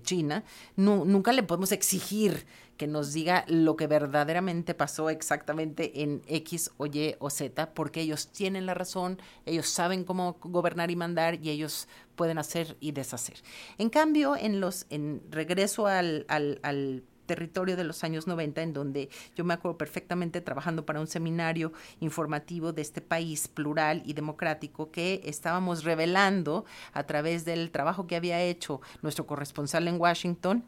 China, 0.02 0.44
nunca 0.76 1.32
le 1.32 1.42
podemos 1.42 1.72
exigir 1.72 2.46
que 2.76 2.86
nos 2.86 3.12
diga 3.12 3.44
lo 3.48 3.76
que 3.76 3.86
verdaderamente 3.86 4.72
pasó 4.74 5.10
exactamente 5.10 6.02
en 6.02 6.22
X 6.26 6.70
o 6.76 6.86
Y 6.86 7.16
o 7.18 7.28
Z, 7.28 7.74
porque 7.74 8.00
ellos 8.00 8.28
tienen 8.28 8.66
la 8.66 8.74
razón, 8.74 9.20
ellos 9.46 9.68
saben 9.68 10.04
cómo 10.04 10.38
gobernar 10.40 10.90
y 10.90 10.96
mandar 10.96 11.44
y 11.44 11.50
ellos 11.50 11.88
pueden 12.16 12.38
hacer 12.38 12.76
y 12.80 12.92
deshacer. 12.92 13.36
En 13.78 13.90
cambio, 13.90 14.36
en 14.36 14.60
los, 14.60 14.86
en 14.90 15.22
regreso 15.30 15.86
al, 15.86 16.24
al, 16.28 16.60
al 16.62 17.02
territorio 17.28 17.76
de 17.76 17.84
los 17.84 18.02
años 18.02 18.26
90, 18.26 18.62
en 18.62 18.72
donde 18.72 19.08
yo 19.36 19.44
me 19.44 19.54
acuerdo 19.54 19.78
perfectamente 19.78 20.40
trabajando 20.40 20.84
para 20.84 20.98
un 20.98 21.06
seminario 21.06 21.72
informativo 22.00 22.72
de 22.72 22.82
este 22.82 23.00
país 23.00 23.46
plural 23.46 24.02
y 24.04 24.14
democrático 24.14 24.90
que 24.90 25.20
estábamos 25.24 25.84
revelando 25.84 26.64
a 26.92 27.04
través 27.04 27.44
del 27.44 27.70
trabajo 27.70 28.08
que 28.08 28.16
había 28.16 28.42
hecho 28.42 28.80
nuestro 29.02 29.26
corresponsal 29.26 29.86
en 29.86 30.00
Washington, 30.00 30.64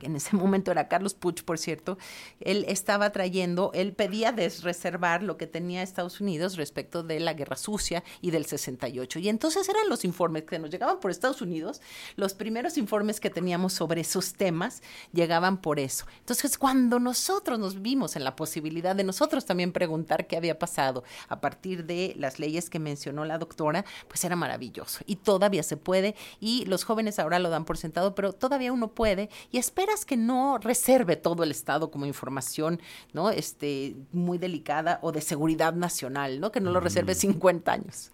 en 0.00 0.16
ese 0.16 0.36
momento 0.36 0.70
era 0.70 0.88
Carlos 0.88 1.14
Puch, 1.14 1.42
por 1.42 1.58
cierto, 1.58 1.98
él 2.40 2.64
estaba 2.68 3.10
trayendo, 3.10 3.70
él 3.74 3.92
pedía 3.92 4.32
desreservar 4.32 5.22
lo 5.22 5.36
que 5.36 5.46
tenía 5.46 5.82
Estados 5.82 6.20
Unidos 6.20 6.56
respecto 6.56 7.02
de 7.02 7.20
la 7.20 7.34
guerra 7.34 7.56
sucia 7.56 8.04
y 8.20 8.30
del 8.30 8.46
68. 8.46 9.18
Y 9.18 9.28
entonces 9.28 9.68
eran 9.68 9.88
los 9.88 10.04
informes 10.04 10.44
que 10.44 10.58
nos 10.58 10.70
llegaban 10.70 11.00
por 11.00 11.10
Estados 11.10 11.42
Unidos, 11.42 11.80
los 12.16 12.34
primeros 12.34 12.76
informes 12.78 13.20
que 13.20 13.30
teníamos 13.30 13.72
sobre 13.72 14.00
esos 14.02 14.34
temas 14.34 14.82
llegaban 15.12 15.60
por 15.60 15.78
eso. 15.78 16.06
Entonces, 16.18 16.58
cuando 16.58 16.98
nosotros 16.98 17.58
nos 17.58 17.82
vimos 17.82 18.16
en 18.16 18.24
la 18.24 18.36
posibilidad 18.36 18.96
de 18.96 19.04
nosotros 19.04 19.44
también 19.44 19.72
preguntar 19.72 20.26
qué 20.26 20.36
había 20.36 20.58
pasado 20.58 21.04
a 21.28 21.40
partir 21.40 21.84
de 21.86 22.14
las 22.16 22.38
leyes 22.38 22.70
que 22.70 22.78
mencionó 22.78 23.24
la 23.24 23.38
doctora, 23.38 23.84
pues 24.08 24.24
era 24.24 24.36
maravilloso. 24.36 25.00
Y 25.06 25.16
todavía 25.16 25.62
se 25.62 25.76
puede, 25.76 26.14
y 26.40 26.64
los 26.66 26.84
jóvenes 26.84 27.18
ahora 27.18 27.38
lo 27.38 27.50
dan 27.50 27.64
por 27.64 27.78
sentado, 27.78 28.14
pero 28.14 28.32
todavía 28.32 28.72
uno 28.72 28.88
puede, 28.88 29.30
y 29.50 29.58
espera 29.58 29.85
que 30.06 30.16
no 30.16 30.58
reserve 30.58 31.16
todo 31.16 31.42
el 31.42 31.50
Estado 31.50 31.90
como 31.90 32.06
información, 32.06 32.80
¿no? 33.12 33.30
Este, 33.30 33.96
muy 34.12 34.38
delicada 34.38 34.98
o 35.02 35.12
de 35.12 35.20
seguridad 35.20 35.74
nacional, 35.74 36.40
¿no? 36.40 36.50
Que 36.52 36.60
no 36.60 36.70
lo 36.72 36.80
reserve 36.80 37.14
50 37.14 37.72
años. 37.72 38.12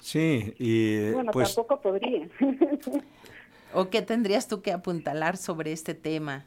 Sí, 0.00 0.54
y 0.58 1.12
bueno, 1.12 1.32
pues 1.32 1.54
tampoco 1.54 1.80
podría. 1.80 2.28
¿O 3.74 3.88
qué 3.88 4.02
tendrías 4.02 4.48
tú 4.48 4.60
que 4.60 4.72
apuntalar 4.72 5.36
sobre 5.36 5.72
este 5.72 5.94
tema? 5.94 6.44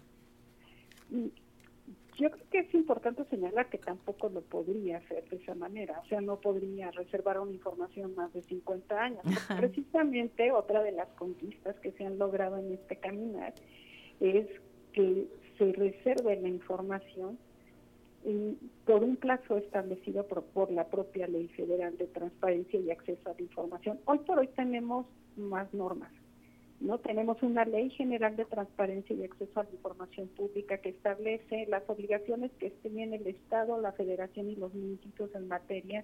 Yo 2.18 2.32
creo 2.32 2.50
que 2.50 2.60
es 2.60 2.74
importante 2.74 3.26
señalar 3.30 3.70
que 3.70 3.78
tampoco 3.78 4.30
lo 4.30 4.42
podría 4.42 4.98
hacer 4.98 5.28
de 5.30 5.38
esa 5.38 5.56
manera, 5.56 6.00
o 6.00 6.08
sea, 6.08 6.22
no 6.22 6.40
podría 6.40 6.92
reservar 6.92 7.40
una 7.40 7.52
información 7.52 8.16
más 8.16 8.32
de 8.34 8.42
50 8.44 9.02
años. 9.02 9.24
Precisamente 9.58 10.52
otra 10.52 10.84
de 10.84 10.92
las 10.92 11.10
conquistas 11.10 11.76
que 11.80 11.92
se 11.94 12.06
han 12.06 12.18
logrado 12.18 12.58
en 12.58 12.74
este 12.74 12.98
caminar 12.98 13.54
es 14.20 14.48
que 14.94 15.28
se 15.58 15.72
reserve 15.74 16.40
la 16.42 16.50
información 16.50 17.38
por 18.86 19.04
un 19.04 19.18
plazo 19.18 19.58
establecido 19.58 20.26
por, 20.28 20.72
la 20.72 20.88
propia 20.88 21.28
Ley 21.28 21.48
Federal 21.50 21.96
de 21.98 22.08
Transparencia 22.08 22.80
y 22.80 22.90
Acceso 22.90 23.30
a 23.30 23.34
la 23.34 23.42
Información. 23.42 24.00
Hoy 24.06 24.20
por 24.20 24.40
hoy 24.40 24.48
tenemos 24.48 25.06
más 25.38 25.72
normas. 25.74 26.12
¿no? 26.80 26.98
Tenemos 26.98 27.42
una 27.44 27.66
Ley 27.66 27.92
General 27.92 28.36
de 28.36 28.46
Transparencia 28.46 29.16
y 29.16 29.24
Acceso 29.24 29.60
a 29.60 29.64
la 29.64 29.70
Información 29.70 30.28
Pública 30.30 30.80
que 30.80 30.90
establece 30.90 31.68
las 31.68 31.84
obligaciones 31.88 32.52
que 32.60 32.72
tienen 32.72 33.14
el 33.14 33.28
Estado, 33.28 33.80
la 33.80 33.92
Federación 33.92 34.50
y 34.50 34.56
los 34.56 34.74
municipios 34.74 35.30
en 35.36 35.48
materia 35.48 36.04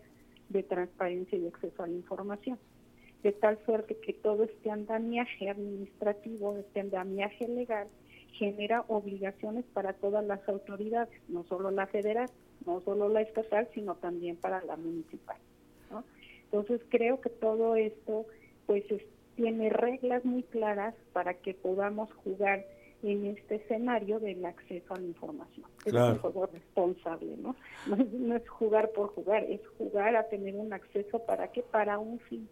de 0.49 0.63
transparencia 0.63 1.37
y 1.37 1.47
acceso 1.47 1.83
a 1.83 1.87
la 1.87 1.93
información 1.93 2.59
de 3.23 3.31
tal 3.31 3.59
suerte 3.65 3.95
que 3.97 4.13
todo 4.13 4.43
este 4.43 4.71
andamiaje 4.71 5.49
administrativo, 5.49 6.57
este 6.57 6.79
andamiaje 6.79 7.47
legal, 7.47 7.87
genera 8.33 8.83
obligaciones 8.87 9.65
para 9.73 9.93
todas 9.93 10.25
las 10.25 10.47
autoridades, 10.49 11.21
no 11.27 11.43
solo 11.43 11.69
la 11.69 11.85
federal, 11.87 12.29
no 12.65 12.81
solo 12.81 13.09
la 13.09 13.21
estatal, 13.21 13.67
sino 13.73 13.95
también 13.95 14.37
para 14.37 14.63
la 14.63 14.75
municipal. 14.75 15.37
Entonces 16.45 16.81
creo 16.89 17.21
que 17.21 17.29
todo 17.29 17.75
esto 17.75 18.25
pues 18.65 18.83
tiene 19.35 19.69
reglas 19.69 20.25
muy 20.25 20.43
claras 20.43 20.95
para 21.13 21.35
que 21.35 21.53
podamos 21.53 22.11
jugar 22.25 22.65
en 23.03 23.25
este 23.25 23.55
escenario 23.55 24.19
del 24.19 24.43
acceso 24.45 24.93
a 24.93 24.99
la 24.99 25.05
información. 25.05 25.65
Es 25.85 25.93
un 25.93 26.17
juego 26.17 26.47
responsable, 26.47 27.37
¿no? 27.37 27.55
¿no? 27.87 28.35
es 28.35 28.49
jugar 28.49 28.91
por 28.91 29.07
jugar, 29.09 29.43
es 29.45 29.61
jugar 29.77 30.15
a 30.15 30.27
tener 30.27 30.55
un 30.55 30.73
acceso 30.73 31.19
para 31.19 31.51
qué, 31.51 31.63
para 31.63 31.99
un 31.99 32.19
fin 32.19 32.49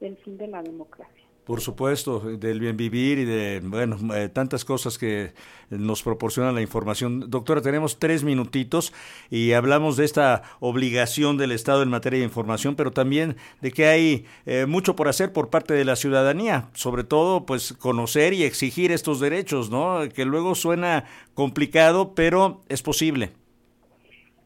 del 0.00 0.16
fin 0.18 0.36
de 0.38 0.48
la 0.48 0.62
democracia. 0.62 1.26
Por 1.46 1.60
supuesto, 1.60 2.18
del 2.18 2.58
bien 2.58 2.76
vivir 2.76 3.20
y 3.20 3.24
de, 3.24 3.60
bueno, 3.62 3.96
eh, 4.16 4.28
tantas 4.28 4.64
cosas 4.64 4.98
que 4.98 5.32
nos 5.70 6.02
proporciona 6.02 6.50
la 6.50 6.60
información. 6.60 7.30
Doctora, 7.30 7.60
tenemos 7.60 8.00
tres 8.00 8.24
minutitos 8.24 8.92
y 9.30 9.52
hablamos 9.52 9.96
de 9.96 10.06
esta 10.06 10.42
obligación 10.58 11.36
del 11.36 11.52
Estado 11.52 11.84
en 11.84 11.88
materia 11.88 12.18
de 12.18 12.24
información, 12.24 12.74
pero 12.74 12.90
también 12.90 13.36
de 13.60 13.70
que 13.70 13.86
hay 13.86 14.24
eh, 14.44 14.66
mucho 14.66 14.96
por 14.96 15.06
hacer 15.06 15.32
por 15.32 15.48
parte 15.48 15.72
de 15.72 15.84
la 15.84 15.94
ciudadanía, 15.94 16.68
sobre 16.72 17.04
todo, 17.04 17.46
pues, 17.46 17.74
conocer 17.74 18.32
y 18.32 18.42
exigir 18.42 18.90
estos 18.90 19.20
derechos, 19.20 19.70
¿no? 19.70 20.00
Que 20.12 20.24
luego 20.24 20.56
suena 20.56 21.04
complicado, 21.34 22.12
pero 22.16 22.62
es 22.68 22.82
posible. 22.82 23.30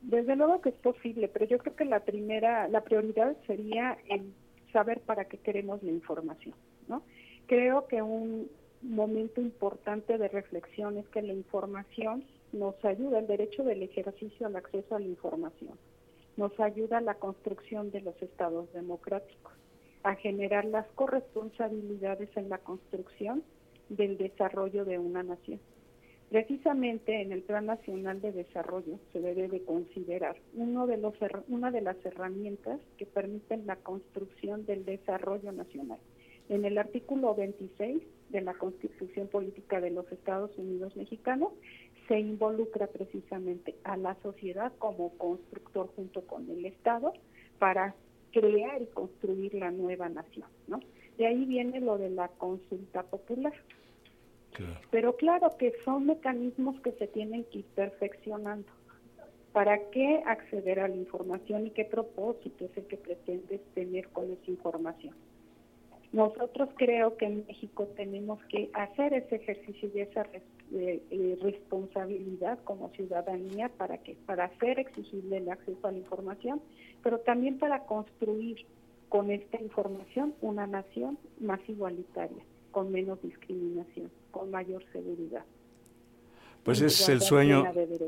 Desde 0.03 0.37
luego 0.37 0.61
que 0.61 0.69
es 0.69 0.75
posible, 0.75 1.29
pero 1.29 1.47
yo 1.47 1.57
creo 1.57 1.77
que 1.77 1.87
la 1.87 2.01
primera, 2.01 2.69
la 2.69 2.83
prioridad 2.83 3.39
sería 3.47 3.97
el 4.11 4.35
saber 4.73 5.01
para 5.01 5.27
qué 5.27 5.39
queremos 5.39 5.83
la 5.83 5.91
información, 5.91 6.55
¿no? 6.89 7.03
Creo 7.47 7.87
que 7.87 8.03
un 8.03 8.49
momento 8.83 9.41
importante 9.41 10.19
de 10.19 10.29
reflexión 10.29 10.97
es 10.97 11.09
que 11.09 11.23
la 11.23 11.33
información 11.33 12.25
nos 12.53 12.83
ayuda, 12.85 13.19
el 13.19 13.27
derecho 13.27 13.63
del 13.63 13.83
ejercicio 13.83 14.47
al 14.47 14.57
acceso 14.57 14.97
a 14.97 15.01
la 15.01 15.07
información, 15.07 15.79
nos 16.37 16.59
ayuda 16.59 16.99
a 16.99 17.03
la 17.03 17.15
construcción 17.15 17.91
de 17.91 18.01
los 18.01 18.21
estados 18.23 18.73
democráticos. 18.73 19.53
a 20.03 20.15
generar 20.15 20.65
las 20.65 20.87
corresponsabilidades 20.95 22.35
en 22.35 22.49
la 22.49 22.57
construcción 22.57 23.43
del 23.91 24.17
desarrollo 24.17 24.87
de 24.87 24.99
una 24.99 25.23
nación. 25.23 25.61
Precisamente 26.31 27.23
en 27.23 27.33
el 27.33 27.43
Plan 27.43 27.67
Nacional 27.67 28.21
de 28.21 28.31
Desarrollo 28.31 29.01
se 29.13 29.21
debe 29.21 29.49
de 29.49 29.65
considerar 29.65 30.37
uno 30.55 30.87
de 30.87 30.97
los, 30.97 31.15
una 31.49 31.73
de 31.73 31.81
las 31.81 31.97
herramientas 32.07 32.79
que 32.99 33.05
permiten 33.05 33.67
la 33.67 33.75
construcción 33.75 34.65
del 34.65 34.85
desarrollo 34.85 35.51
nacional. 35.51 35.99
En 36.49 36.65
el 36.65 36.79
artículo 36.79 37.35
26 37.35 38.01
de 38.29 38.41
la 38.43 38.55
Constitución 38.55 39.27
Política 39.27 39.81
de 39.81 39.91
los 39.91 40.11
Estados 40.13 40.57
Unidos 40.57 40.95
Mexicanos 40.95 41.53
se 42.07 42.21
involucra 42.21 42.87
precisamente 42.87 43.75
a 43.83 43.97
la 43.97 44.17
sociedad 44.23 44.73
como 44.79 45.11
constructor 45.19 45.91
junto 45.97 46.25
con 46.29 46.49
el 46.49 46.65
Estado 46.65 47.13
para 47.59 47.97
crear 48.33 48.81
y 48.81 48.87
construir 48.87 49.55
la 49.55 49.73
nueva 49.73 50.09
nación, 50.09 50.47
¿no? 50.69 50.79
De 51.19 51.27
ahí 51.27 51.45
viene 51.45 51.81
lo 51.81 51.99
de 51.99 52.11
la 52.11 52.29
consulta 52.29 53.03
popular. 53.03 53.53
Pero 54.91 55.17
claro 55.17 55.51
que 55.59 55.73
son 55.85 56.07
mecanismos 56.07 56.81
que 56.81 56.93
se 56.93 57.07
tienen 57.07 57.45
que 57.45 57.61
ir 57.61 57.65
perfeccionando. 57.75 58.69
¿Para 59.53 59.91
qué 59.91 60.23
acceder 60.27 60.81
a 60.81 60.89
la 60.89 60.97
información 60.97 61.67
y 61.67 61.71
qué 61.71 61.85
propósito 61.85 62.65
es 62.65 62.77
el 62.77 62.87
que 62.87 62.97
pretendes 62.97 63.61
tener 63.75 64.09
con 64.09 64.31
esa 64.31 64.51
información? 64.51 65.15
Nosotros 66.13 66.69
creo 66.77 67.17
que 67.17 67.27
en 67.27 67.47
México 67.47 67.87
tenemos 67.97 68.43
que 68.45 68.71
hacer 68.75 69.15
ese 69.15 69.37
ejercicio 69.37 69.91
y 69.95 70.01
esa 70.01 70.27
eh, 70.73 71.39
responsabilidad 71.41 72.59
como 72.65 72.91
ciudadanía 72.91 73.69
para 73.69 73.99
que 73.99 74.17
para 74.27 74.47
hacer 74.47 74.81
exigible 74.81 75.37
el 75.37 75.49
acceso 75.49 75.87
a 75.87 75.93
la 75.93 75.99
información, 75.99 76.61
pero 77.03 77.21
también 77.21 77.59
para 77.59 77.85
construir 77.87 78.67
con 79.09 79.31
esta 79.31 79.61
información 79.61 80.35
una 80.41 80.67
nación 80.67 81.19
más 81.41 81.61
igualitaria 81.69 82.43
con 82.71 82.91
menos 82.93 83.21
discriminación, 83.23 84.11
con 84.31 84.51
mayor 84.51 84.85
seguridad. 84.93 85.45
Pues 86.63 86.81
es 86.81 87.09
el 87.09 87.23
sueño 87.23 87.65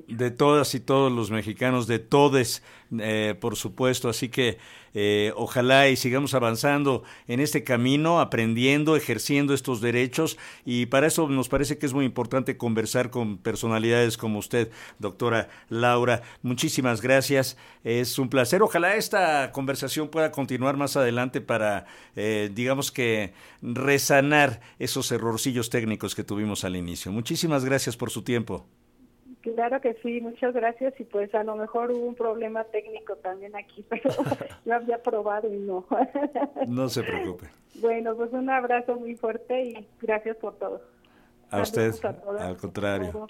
de 0.07 0.31
todas 0.31 0.75
y 0.75 0.81
todos 0.81 1.11
los 1.11 1.31
mexicanos, 1.31 1.87
de 1.87 1.99
todes, 1.99 2.63
eh, 2.99 3.35
por 3.41 3.57
supuesto. 3.57 4.09
Así 4.09 4.29
que 4.29 4.59
eh, 4.95 5.33
ojalá 5.37 5.89
y 5.89 5.97
sigamos 5.97 6.35
avanzando 6.35 7.03
en 7.27 7.41
este 7.41 7.65
camino, 7.65 8.21
aprendiendo, 8.21 8.97
ejerciendo 8.97 9.55
estos 9.55 9.81
derechos. 9.81 10.39
Y 10.65 10.87
para 10.87 11.07
eso 11.07 11.29
nos 11.29 11.49
parece 11.49 11.79
que 11.79 11.87
es 11.87 11.95
muy 11.95 12.05
importante 12.05 12.57
conversar 12.57 13.11
con 13.11 13.39
personalidades 13.39 14.17
como 14.17 14.39
usted, 14.39 14.71
doctora 14.99 15.49
Laura. 15.69 16.23
Muchísimas 16.43 17.01
gracias. 17.01 17.57
Es 17.85 18.19
un 18.19 18.29
placer. 18.29 18.63
Ojalá 18.63 18.95
esta 18.97 19.51
conversación 19.53 20.09
pueda 20.09 20.31
continuar 20.31 20.77
más 20.77 20.97
adelante 20.97 21.41
para, 21.41 21.87
eh, 22.17 22.51
digamos 22.55 22.93
que, 22.93 23.33
resanar 23.63 24.61
esos 24.79 25.11
errorcillos 25.13 25.71
técnicos 25.71 26.15
que 26.15 26.25
tuvimos 26.25 26.65
al 26.65 26.75
inicio. 26.75 27.13
Muchísimas 27.13 27.65
gracias 27.65 27.97
por 27.97 28.11
su 28.11 28.23
tiempo. 28.23 28.42
Claro 29.41 29.81
que 29.81 29.95
sí, 30.03 30.21
muchas 30.21 30.55
gracias 30.55 30.99
y 31.01 31.05
pues 31.05 31.35
a 31.35 31.43
lo 31.43 31.57
mejor 31.57 31.91
hubo 31.91 32.07
un 32.07 32.15
problema 32.15 32.65
técnico 32.65 33.17
también 33.17 33.57
aquí, 33.57 33.85
pero 33.89 34.11
yo 34.65 34.75
había 34.75 35.03
probado 35.03 35.53
y 35.53 35.59
no. 35.59 35.85
no 36.69 36.89
se 36.89 37.03
preocupe. 37.03 37.49
Bueno, 37.81 38.15
pues 38.15 38.33
un 38.33 38.51
abrazo 38.51 38.97
muy 38.97 39.17
fuerte 39.17 39.65
y 39.65 39.89
gracias 40.01 40.37
por 40.37 40.57
todo. 40.59 40.81
A 41.53 41.61
usted, 41.61 41.95
al 42.41 42.57
contrario. 42.57 43.29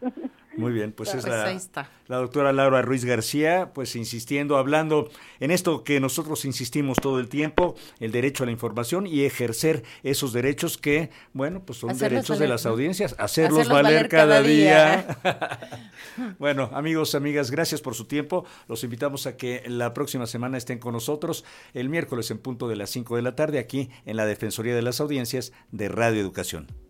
Muy 0.56 0.72
bien, 0.72 0.92
pues 0.92 1.10
es 1.14 1.24
pues 1.24 1.70
la, 1.74 1.88
la, 2.08 2.16
doctora 2.16 2.52
Laura 2.52 2.82
Ruiz 2.82 3.04
García, 3.04 3.70
pues 3.72 3.94
insistiendo, 3.94 4.56
hablando 4.56 5.08
en 5.38 5.52
esto 5.52 5.84
que 5.84 6.00
nosotros 6.00 6.44
insistimos 6.44 6.98
todo 7.00 7.20
el 7.20 7.28
tiempo, 7.28 7.76
el 8.00 8.10
derecho 8.12 8.42
a 8.42 8.46
la 8.46 8.52
información 8.52 9.06
y 9.06 9.22
ejercer 9.22 9.84
esos 10.02 10.32
derechos 10.32 10.76
que, 10.76 11.10
bueno, 11.32 11.62
pues 11.64 11.78
son 11.78 11.96
derechos 11.96 12.38
de 12.38 12.48
las 12.48 12.66
audiencias, 12.66 13.14
hacerlos, 13.18 13.68
valer, 13.68 14.08
cada, 14.08 14.42
día. 14.42 15.18
bueno, 16.38 16.68
amigos, 16.72 17.14
amigas, 17.14 17.50
gracias 17.50 17.80
por 17.80 17.94
su 17.94 18.06
tiempo. 18.06 18.44
Los 18.68 18.82
invitamos 18.82 19.26
a 19.26 19.36
que 19.36 19.62
la 19.66 19.94
próxima 19.94 20.26
semana 20.26 20.58
estén 20.58 20.78
con 20.78 20.94
nosotros 20.94 21.44
el 21.74 21.88
miércoles 21.88 22.30
en 22.30 22.38
punto 22.38 22.68
de 22.68 22.76
las 22.76 22.90
5 22.90 23.16
de 23.16 23.22
la 23.22 23.36
tarde 23.36 23.58
aquí 23.60 23.90
en 24.04 24.16
la 24.16 24.26
Defensoría 24.26 24.74
de 24.74 24.82
las 24.82 25.00
Audiencias 25.00 25.52
de 25.70 25.88
Radio 25.88 26.20
Educación. 26.20 26.89